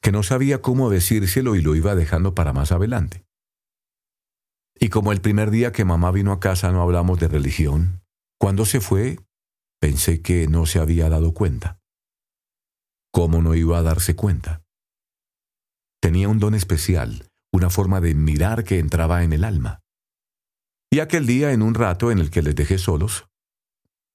que 0.00 0.12
no 0.12 0.22
sabía 0.22 0.62
cómo 0.62 0.88
decírselo 0.88 1.56
y 1.56 1.62
lo 1.62 1.74
iba 1.74 1.94
dejando 1.94 2.34
para 2.34 2.52
más 2.52 2.72
adelante. 2.72 3.24
Y 4.78 4.88
como 4.88 5.12
el 5.12 5.20
primer 5.20 5.50
día 5.50 5.72
que 5.72 5.84
mamá 5.84 6.10
vino 6.12 6.32
a 6.32 6.40
casa 6.40 6.72
no 6.72 6.80
hablamos 6.80 7.18
de 7.18 7.28
religión, 7.28 8.00
cuando 8.38 8.64
se 8.64 8.80
fue, 8.80 9.18
pensé 9.80 10.22
que 10.22 10.46
no 10.46 10.64
se 10.64 10.78
había 10.78 11.10
dado 11.10 11.34
cuenta. 11.34 11.78
¿Cómo 13.12 13.42
no 13.42 13.54
iba 13.54 13.76
a 13.76 13.82
darse 13.82 14.14
cuenta? 14.14 14.62
Tenía 16.00 16.28
un 16.28 16.38
don 16.38 16.54
especial, 16.54 17.28
una 17.52 17.68
forma 17.68 18.00
de 18.00 18.14
mirar 18.14 18.64
que 18.64 18.78
entraba 18.78 19.24
en 19.24 19.32
el 19.34 19.44
alma. 19.44 19.80
Y 20.92 20.98
aquel 20.98 21.26
día, 21.26 21.52
en 21.52 21.62
un 21.62 21.74
rato 21.74 22.10
en 22.10 22.18
el 22.18 22.30
que 22.30 22.42
les 22.42 22.56
dejé 22.56 22.76
solos, 22.76 23.28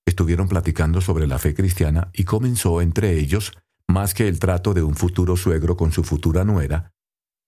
estuvieron 0.06 0.50
platicando 0.50 1.00
sobre 1.00 1.26
la 1.26 1.40
fe 1.40 1.54
cristiana 1.54 2.10
y 2.14 2.26
comenzó 2.26 2.82
entre 2.82 3.18
ellos, 3.18 3.54
más 3.88 4.14
que 4.14 4.28
el 4.28 4.40
trato 4.40 4.74
de 4.74 4.84
un 4.84 4.96
futuro 4.96 5.38
suegro 5.38 5.78
con 5.78 5.92
su 5.94 6.04
futura 6.04 6.44
nuera, 6.44 6.92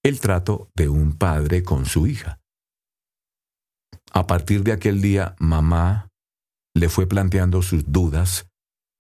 el 0.03 0.21
trato 0.21 0.69
de 0.75 0.87
un 0.87 1.17
padre 1.17 1.63
con 1.63 1.85
su 1.85 2.07
hija. 2.07 2.39
A 4.13 4.27
partir 4.27 4.63
de 4.63 4.71
aquel 4.71 5.01
día, 5.01 5.35
mamá 5.39 6.09
le 6.73 6.87
fue 6.87 7.07
planteando 7.07 7.61
sus 7.61 7.91
dudas 7.91 8.47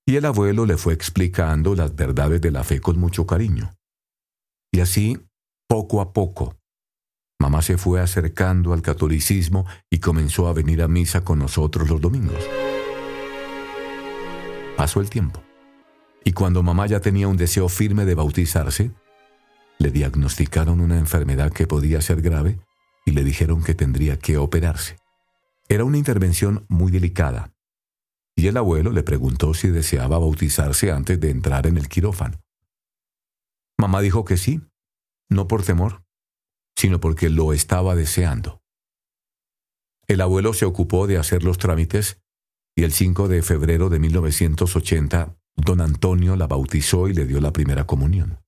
y 0.05 0.17
el 0.17 0.25
abuelo 0.25 0.65
le 0.65 0.77
fue 0.77 0.93
explicando 0.93 1.75
las 1.75 1.95
verdades 1.95 2.41
de 2.41 2.51
la 2.51 2.63
fe 2.63 2.81
con 2.81 2.99
mucho 2.99 3.25
cariño. 3.25 3.75
Y 4.73 4.81
así, 4.81 5.17
poco 5.69 6.01
a 6.01 6.11
poco, 6.11 6.56
mamá 7.39 7.61
se 7.61 7.77
fue 7.77 8.01
acercando 8.01 8.73
al 8.73 8.81
catolicismo 8.81 9.65
y 9.89 9.99
comenzó 9.99 10.47
a 10.47 10.53
venir 10.53 10.81
a 10.81 10.87
misa 10.87 11.23
con 11.23 11.39
nosotros 11.39 11.89
los 11.89 12.01
domingos. 12.01 12.43
Pasó 14.75 15.01
el 15.01 15.09
tiempo, 15.09 15.41
y 16.23 16.33
cuando 16.33 16.61
mamá 16.63 16.87
ya 16.87 16.99
tenía 16.99 17.27
un 17.27 17.37
deseo 17.37 17.69
firme 17.69 18.05
de 18.05 18.15
bautizarse, 18.15 18.91
le 19.79 19.91
diagnosticaron 19.91 20.81
una 20.81 20.97
enfermedad 20.97 21.51
que 21.51 21.67
podía 21.67 22.01
ser 22.01 22.21
grave 22.21 22.59
y 23.05 23.11
le 23.11 23.23
dijeron 23.23 23.63
que 23.63 23.75
tendría 23.75 24.17
que 24.17 24.37
operarse. 24.37 24.97
Era 25.69 25.83
una 25.83 25.97
intervención 25.97 26.65
muy 26.67 26.91
delicada, 26.91 27.53
y 28.35 28.47
el 28.47 28.57
abuelo 28.57 28.91
le 28.91 29.03
preguntó 29.03 29.53
si 29.53 29.69
deseaba 29.69 30.19
bautizarse 30.19 30.91
antes 30.91 31.19
de 31.19 31.31
entrar 31.31 31.65
en 31.67 31.77
el 31.77 31.87
quirófano. 31.87 32.39
Mamá 33.77 34.01
dijo 34.01 34.25
que 34.25 34.37
sí, 34.37 34.61
no 35.29 35.47
por 35.47 35.63
temor, 35.63 36.03
sino 36.77 36.99
porque 36.99 37.29
lo 37.29 37.53
estaba 37.53 37.95
deseando. 37.95 38.61
El 40.07 40.21
abuelo 40.21 40.53
se 40.53 40.65
ocupó 40.65 41.07
de 41.07 41.17
hacer 41.17 41.43
los 41.43 41.57
trámites 41.57 42.21
y 42.77 42.83
el 42.83 42.93
5 42.93 43.27
de 43.27 43.41
febrero 43.41 43.89
de 43.89 43.99
1980 43.99 45.35
don 45.55 45.81
Antonio 45.81 46.35
la 46.35 46.45
bautizó 46.45 47.07
y 47.07 47.13
le 47.13 47.25
dio 47.25 47.41
la 47.41 47.51
primera 47.51 47.87
comunión. 47.87 48.39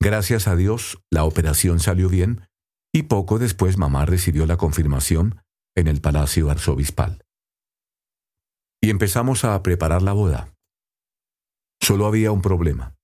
Gracias 0.00 0.46
a 0.46 0.54
Dios, 0.54 1.02
la 1.10 1.24
operación 1.24 1.80
salió 1.80 2.08
bien 2.08 2.48
y 2.94 3.02
poco 3.02 3.38
después 3.38 3.76
mamá 3.76 4.06
recibió 4.06 4.46
la 4.46 4.56
confirmación 4.56 5.42
en 5.76 5.88
el 5.88 6.00
Palacio 6.00 6.50
Arzobispal. 6.50 7.24
Y 8.80 8.90
empezamos 8.90 9.44
a 9.44 9.60
preparar 9.62 10.02
la 10.02 10.12
boda. 10.12 10.54
Solo 11.82 12.06
había 12.06 12.30
un 12.30 12.42
problema. 12.42 12.97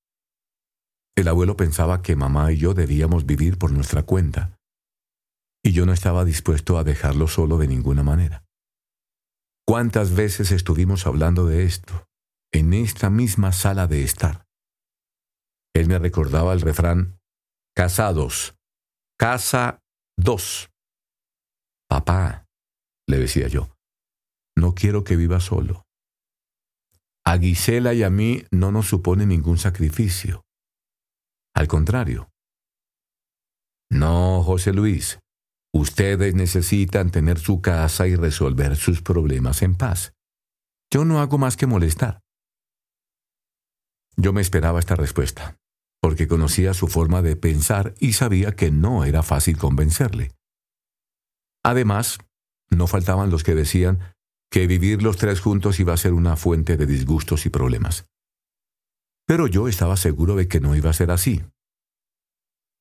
El 1.17 1.29
abuelo 1.29 1.57
pensaba 1.57 2.03
que 2.03 2.17
mamá 2.17 2.51
y 2.53 2.59
yo 2.59 2.75
debíamos 2.75 3.25
vivir 3.25 3.57
por 3.57 3.71
nuestra 3.71 4.03
cuenta, 4.03 4.59
y 5.65 5.73
yo 5.73 5.87
no 5.87 5.93
estaba 5.93 6.25
dispuesto 6.25 6.77
a 6.77 6.85
dejarlo 6.85 7.29
solo 7.29 7.57
de 7.57 7.69
ninguna 7.69 8.03
manera. 8.03 8.45
¿Cuántas 9.67 10.15
veces 10.15 10.51
estuvimos 10.51 11.07
hablando 11.07 11.47
de 11.47 11.65
esto, 11.65 12.07
en 12.53 12.75
esta 12.75 13.09
misma 13.09 13.53
sala 13.53 13.87
de 13.87 14.03
estar? 14.03 14.45
Él 15.75 15.89
me 15.89 15.99
recordaba 15.99 16.53
el 16.53 16.61
refrán, 16.61 17.19
casados, 17.75 18.57
casa 19.19 19.81
dos. 20.19 20.71
Papá, 21.89 22.47
le 23.09 23.19
decía 23.19 23.49
yo, 23.49 23.75
no 24.57 24.75
quiero 24.75 25.03
que 25.05 25.17
viva 25.17 25.41
solo. 25.41 25.87
A 27.25 27.39
Gisela 27.39 27.95
y 27.95 28.03
a 28.03 28.11
mí 28.11 28.45
no 28.51 28.71
nos 28.71 28.87
supone 28.87 29.25
ningún 29.25 29.57
sacrificio. 29.59 30.44
Al 31.55 31.69
contrario. 31.69 32.31
No, 33.91 34.43
José 34.43 34.73
Luis, 34.73 35.21
ustedes 35.73 36.35
necesitan 36.35 37.11
tener 37.11 37.39
su 37.39 37.61
casa 37.63 38.09
y 38.09 38.17
resolver 38.17 38.77
sus 38.77 39.03
problemas 39.03 39.63
en 39.63 39.77
paz. 39.77 40.15
Yo 40.93 41.05
no 41.05 41.21
hago 41.21 41.39
más 41.39 41.57
que 41.57 41.67
molestar. 41.67 42.21
Yo 44.17 44.33
me 44.33 44.41
esperaba 44.41 44.81
esta 44.81 44.97
respuesta, 44.97 45.57
porque 46.01 46.29
conocía 46.29 46.75
su 46.75 46.89
forma 46.89 47.23
de 47.23 47.37
pensar 47.37 47.95
y 47.99 48.15
sabía 48.15 48.53
que 48.53 48.71
no 48.71 49.05
era 49.05 49.23
fácil 49.23 49.57
convencerle. 49.57 50.33
Además, 51.65 52.19
no 52.71 52.87
faltaban 52.87 53.31
los 53.31 53.45
que 53.45 53.55
decían 53.55 54.15
que 54.51 54.67
vivir 54.67 55.03
los 55.03 55.17
tres 55.17 55.41
juntos 55.41 55.81
iba 55.81 55.95
a 55.95 55.99
ser 55.99 56.13
una 56.13 56.37
fuente 56.37 56.77
de 56.77 56.87
disgustos 56.87 57.47
y 57.47 57.51
problemas. 57.51 58.07
Pero 59.27 59.47
yo 59.47 59.69
estaba 59.69 59.97
seguro 59.97 60.37
de 60.37 60.49
que 60.49 60.61
no 60.61 60.77
iba 60.77 60.91
a 60.91 60.95
ser 60.95 61.11
así. 61.11 61.43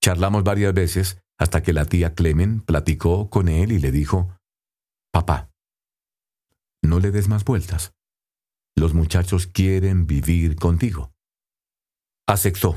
Charlamos 0.01 0.43
varias 0.43 0.73
veces 0.73 1.23
hasta 1.37 1.63
que 1.63 1.73
la 1.73 1.85
tía 1.85 2.13
Clemen 2.13 2.61
platicó 2.61 3.29
con 3.29 3.47
él 3.47 3.71
y 3.71 3.79
le 3.79 3.91
dijo, 3.91 4.37
Papá, 5.11 5.49
no 6.81 6.99
le 6.99 7.11
des 7.11 7.27
más 7.29 7.45
vueltas. 7.45 7.93
Los 8.75 8.93
muchachos 8.93 9.47
quieren 9.47 10.05
vivir 10.07 10.55
contigo. 10.55 11.13
Aceptó, 12.27 12.75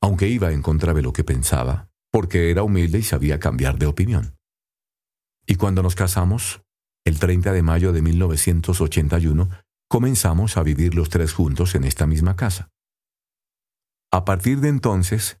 aunque 0.00 0.28
iba 0.28 0.52
en 0.52 0.62
contra 0.62 0.94
de 0.94 1.02
lo 1.02 1.12
que 1.12 1.24
pensaba, 1.24 1.88
porque 2.10 2.50
era 2.50 2.62
humilde 2.62 2.98
y 2.98 3.02
sabía 3.02 3.40
cambiar 3.40 3.78
de 3.78 3.86
opinión. 3.86 4.36
Y 5.46 5.56
cuando 5.56 5.82
nos 5.82 5.94
casamos, 5.94 6.62
el 7.04 7.18
30 7.18 7.52
de 7.52 7.62
mayo 7.62 7.92
de 7.92 8.02
1981, 8.02 9.48
comenzamos 9.88 10.56
a 10.56 10.62
vivir 10.62 10.94
los 10.94 11.08
tres 11.08 11.32
juntos 11.32 11.74
en 11.74 11.84
esta 11.84 12.06
misma 12.06 12.36
casa. 12.36 12.70
A 14.12 14.26
partir 14.26 14.60
de 14.60 14.68
entonces, 14.68 15.40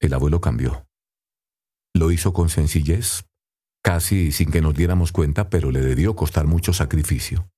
el 0.00 0.12
abuelo 0.12 0.40
cambió. 0.40 0.86
Lo 1.94 2.10
hizo 2.10 2.32
con 2.32 2.48
sencillez, 2.48 3.24
casi 3.82 4.32
sin 4.32 4.50
que 4.50 4.60
nos 4.60 4.74
diéramos 4.74 5.12
cuenta, 5.12 5.48
pero 5.48 5.70
le 5.70 5.80
debió 5.80 6.16
costar 6.16 6.46
mucho 6.46 6.72
sacrificio. 6.72 7.48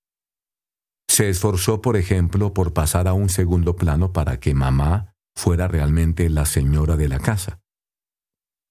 Se 1.08 1.30
esforzó, 1.30 1.80
por 1.80 1.96
ejemplo, 1.96 2.52
por 2.52 2.74
pasar 2.74 3.08
a 3.08 3.14
un 3.14 3.30
segundo 3.30 3.74
plano 3.74 4.12
para 4.12 4.38
que 4.38 4.52
mamá 4.52 5.14
fuera 5.34 5.66
realmente 5.66 6.28
la 6.28 6.44
señora 6.44 6.96
de 6.96 7.08
la 7.08 7.20
casa. 7.20 7.60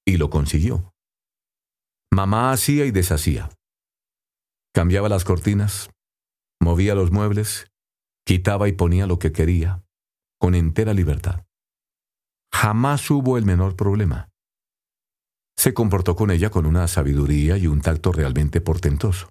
Y 0.05 0.17
lo 0.17 0.29
consiguió. 0.29 0.93
Mamá 2.13 2.51
hacía 2.51 2.85
y 2.85 2.91
deshacía. 2.91 3.49
Cambiaba 4.73 5.09
las 5.09 5.25
cortinas, 5.25 5.89
movía 6.61 6.93
los 6.93 7.11
muebles, 7.11 7.71
quitaba 8.25 8.69
y 8.69 8.73
ponía 8.73 9.07
lo 9.07 9.17
que 9.17 9.31
quería, 9.31 9.83
con 10.39 10.53
entera 10.53 10.93
libertad. 10.93 11.46
Jamás 12.59 13.11
hubo 13.11 13.37
el 13.37 13.45
menor 13.45 13.75
problema. 13.75 14.29
Se 15.55 15.75
comportó 15.75 16.15
con 16.15 16.31
ella 16.31 16.49
con 16.49 16.65
una 16.65 16.87
sabiduría 16.87 17.55
y 17.55 17.67
un 17.67 17.81
tacto 17.81 18.11
realmente 18.11 18.61
portentoso. 18.61 19.29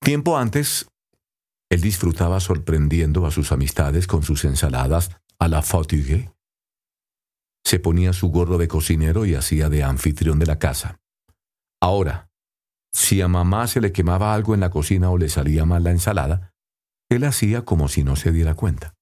Tiempo 0.00 0.38
antes, 0.38 0.86
él 1.68 1.80
disfrutaba 1.80 2.38
sorprendiendo 2.38 3.26
a 3.26 3.32
sus 3.32 3.50
amistades 3.50 4.06
con 4.06 4.22
sus 4.22 4.44
ensaladas 4.44 5.10
a 5.40 5.48
la 5.48 5.62
fatigue. 5.62 6.30
Se 7.64 7.80
ponía 7.80 8.12
su 8.12 8.28
gorro 8.28 8.56
de 8.56 8.68
cocinero 8.68 9.26
y 9.26 9.34
hacía 9.34 9.68
de 9.68 9.82
anfitrión 9.82 10.38
de 10.38 10.46
la 10.46 10.60
casa. 10.60 11.00
Ahora, 11.82 12.28
si 12.94 13.20
a 13.20 13.26
mamá 13.26 13.66
se 13.66 13.80
le 13.80 13.90
quemaba 13.90 14.32
algo 14.32 14.54
en 14.54 14.60
la 14.60 14.70
cocina 14.70 15.10
o 15.10 15.18
le 15.18 15.28
salía 15.28 15.64
mal 15.64 15.82
la 15.82 15.90
ensalada, 15.90 16.52
él 17.10 17.24
hacía 17.24 17.64
como 17.64 17.88
si 17.88 18.04
no 18.04 18.14
se 18.14 18.30
diera 18.30 18.54
cuenta. 18.54 18.94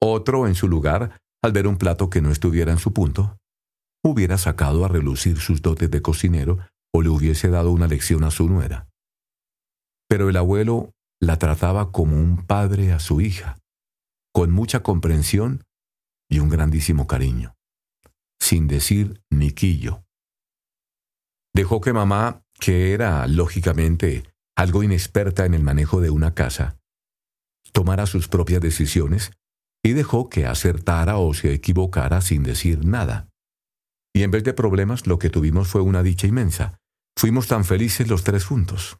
Otro, 0.00 0.48
en 0.48 0.54
su 0.54 0.66
lugar, 0.66 1.21
al 1.42 1.52
ver 1.52 1.66
un 1.66 1.76
plato 1.76 2.08
que 2.08 2.22
no 2.22 2.30
estuviera 2.30 2.72
en 2.72 2.78
su 2.78 2.92
punto, 2.92 3.36
hubiera 4.04 4.38
sacado 4.38 4.84
a 4.84 4.88
relucir 4.88 5.38
sus 5.38 5.60
dotes 5.60 5.90
de 5.90 6.02
cocinero 6.02 6.58
o 6.94 7.02
le 7.02 7.08
hubiese 7.08 7.48
dado 7.48 7.70
una 7.70 7.88
lección 7.88 8.24
a 8.24 8.30
su 8.30 8.48
nuera. 8.48 8.88
Pero 10.08 10.28
el 10.28 10.36
abuelo 10.36 10.92
la 11.20 11.38
trataba 11.38 11.92
como 11.92 12.16
un 12.16 12.46
padre 12.46 12.92
a 12.92 12.98
su 12.98 13.20
hija, 13.20 13.58
con 14.32 14.50
mucha 14.50 14.82
comprensión 14.82 15.64
y 16.28 16.38
un 16.38 16.48
grandísimo 16.48 17.06
cariño, 17.06 17.54
sin 18.40 18.66
decir 18.66 19.22
ni 19.30 19.52
quillo. 19.52 20.04
Dejó 21.54 21.80
que 21.80 21.92
mamá, 21.92 22.42
que 22.58 22.92
era, 22.92 23.26
lógicamente, 23.26 24.24
algo 24.56 24.82
inexperta 24.82 25.44
en 25.44 25.54
el 25.54 25.62
manejo 25.62 26.00
de 26.00 26.10
una 26.10 26.34
casa, 26.34 26.78
tomara 27.72 28.06
sus 28.06 28.28
propias 28.28 28.60
decisiones 28.60 29.32
y 29.84 29.92
dejó 29.92 30.28
que 30.28 30.46
acertara 30.46 31.18
o 31.18 31.34
se 31.34 31.52
equivocara 31.52 32.20
sin 32.20 32.42
decir 32.42 32.84
nada. 32.84 33.28
Y 34.14 34.22
en 34.22 34.30
vez 34.30 34.44
de 34.44 34.52
problemas, 34.52 35.06
lo 35.06 35.18
que 35.18 35.30
tuvimos 35.30 35.68
fue 35.68 35.80
una 35.80 36.02
dicha 36.02 36.26
inmensa. 36.26 36.78
Fuimos 37.16 37.48
tan 37.48 37.64
felices 37.64 38.08
los 38.08 38.24
tres 38.24 38.44
juntos. 38.44 38.98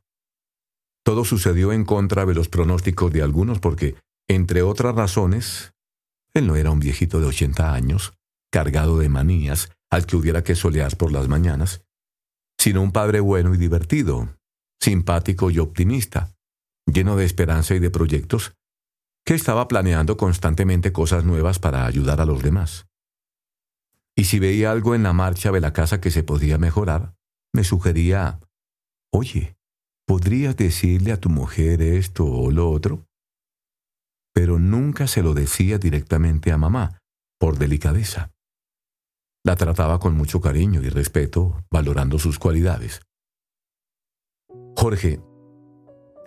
Todo 1.04 1.24
sucedió 1.24 1.72
en 1.72 1.84
contra 1.84 2.24
de 2.26 2.34
los 2.34 2.48
pronósticos 2.48 3.12
de 3.12 3.22
algunos 3.22 3.58
porque, 3.58 3.96
entre 4.28 4.62
otras 4.62 4.94
razones, 4.94 5.72
él 6.34 6.46
no 6.46 6.56
era 6.56 6.70
un 6.70 6.80
viejito 6.80 7.20
de 7.20 7.26
ochenta 7.26 7.74
años, 7.74 8.14
cargado 8.52 8.98
de 8.98 9.08
manías, 9.08 9.70
al 9.90 10.06
que 10.06 10.16
hubiera 10.16 10.42
que 10.42 10.54
solear 10.54 10.96
por 10.96 11.12
las 11.12 11.28
mañanas, 11.28 11.82
sino 12.58 12.80
un 12.80 12.92
padre 12.92 13.20
bueno 13.20 13.54
y 13.54 13.58
divertido, 13.58 14.36
simpático 14.80 15.50
y 15.50 15.58
optimista, 15.58 16.32
lleno 16.86 17.16
de 17.16 17.24
esperanza 17.24 17.74
y 17.74 17.78
de 17.78 17.90
proyectos, 17.90 18.54
que 19.24 19.34
estaba 19.34 19.68
planeando 19.68 20.16
constantemente 20.16 20.92
cosas 20.92 21.24
nuevas 21.24 21.58
para 21.58 21.86
ayudar 21.86 22.20
a 22.20 22.26
los 22.26 22.42
demás. 22.42 22.86
Y 24.16 24.24
si 24.24 24.38
veía 24.38 24.70
algo 24.70 24.94
en 24.94 25.02
la 25.02 25.12
marcha 25.12 25.52
de 25.52 25.60
la 25.60 25.72
casa 25.72 26.00
que 26.00 26.10
se 26.10 26.22
podía 26.22 26.58
mejorar, 26.58 27.14
me 27.54 27.64
sugería 27.64 28.40
oye, 29.12 29.56
¿podrías 30.06 30.56
decirle 30.56 31.12
a 31.12 31.20
tu 31.20 31.28
mujer 31.28 31.82
esto 31.82 32.24
o 32.24 32.50
lo 32.50 32.70
otro? 32.70 33.06
Pero 34.34 34.58
nunca 34.58 35.06
se 35.06 35.22
lo 35.22 35.34
decía 35.34 35.78
directamente 35.78 36.52
a 36.52 36.58
mamá, 36.58 36.98
por 37.38 37.58
delicadeza. 37.58 38.30
La 39.44 39.56
trataba 39.56 39.98
con 39.98 40.16
mucho 40.16 40.40
cariño 40.40 40.82
y 40.82 40.88
respeto, 40.88 41.62
valorando 41.70 42.18
sus 42.18 42.38
cualidades. 42.38 43.02
Jorge, 44.76 45.20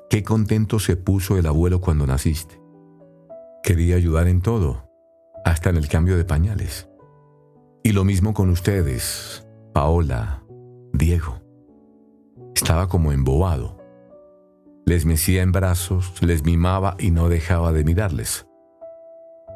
qué 0.10 0.24
contento 0.24 0.80
se 0.80 0.96
puso 0.96 1.38
el 1.38 1.48
abuelo 1.48 1.82
cuando 1.82 2.06
naciste. 2.06 2.65
Quería 3.66 3.98
ayudar 3.98 4.30
en 4.30 4.42
todo, 4.42 4.90
hasta 5.44 5.70
en 5.70 5.76
el 5.76 5.90
cambio 5.90 6.16
de 6.16 6.24
pañales. 6.24 6.88
Y 7.84 7.92
lo 7.92 8.06
mismo 8.06 8.34
con 8.34 8.50
ustedes, 8.50 9.46
Paola, 9.74 10.44
Diego. 10.94 11.42
Estaba 12.56 12.88
como 12.88 13.12
embobado. 13.12 13.78
Les 14.86 15.06
mecía 15.06 15.42
en 15.42 15.52
brazos, 15.52 16.22
les 16.22 16.46
mimaba 16.46 16.96
y 17.00 17.12
no 17.12 17.28
dejaba 17.28 17.74
de 17.74 17.84
mirarles. 17.84 18.48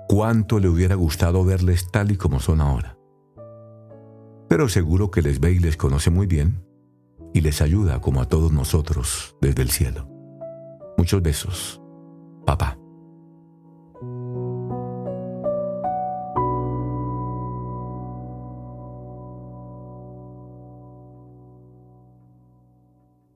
Cuánto 0.09 0.59
le 0.59 0.67
hubiera 0.67 0.95
gustado 0.95 1.45
verles 1.45 1.89
tal 1.89 2.11
y 2.11 2.17
como 2.17 2.41
son 2.41 2.59
ahora 2.59 2.99
pero 4.49 4.67
seguro 4.67 5.11
que 5.11 5.21
les 5.21 5.39
ve 5.39 5.53
y 5.53 5.59
les 5.59 5.77
conoce 5.77 6.09
muy 6.09 6.25
bien 6.25 6.65
y 7.33 7.41
les 7.41 7.61
ayuda 7.61 8.01
como 8.01 8.19
a 8.19 8.25
todos 8.25 8.51
nosotros 8.51 9.37
desde 9.39 9.61
el 9.61 9.69
cielo. 9.69 10.09
Muchos 10.97 11.21
besos, 11.21 11.79
papá. 12.45 12.77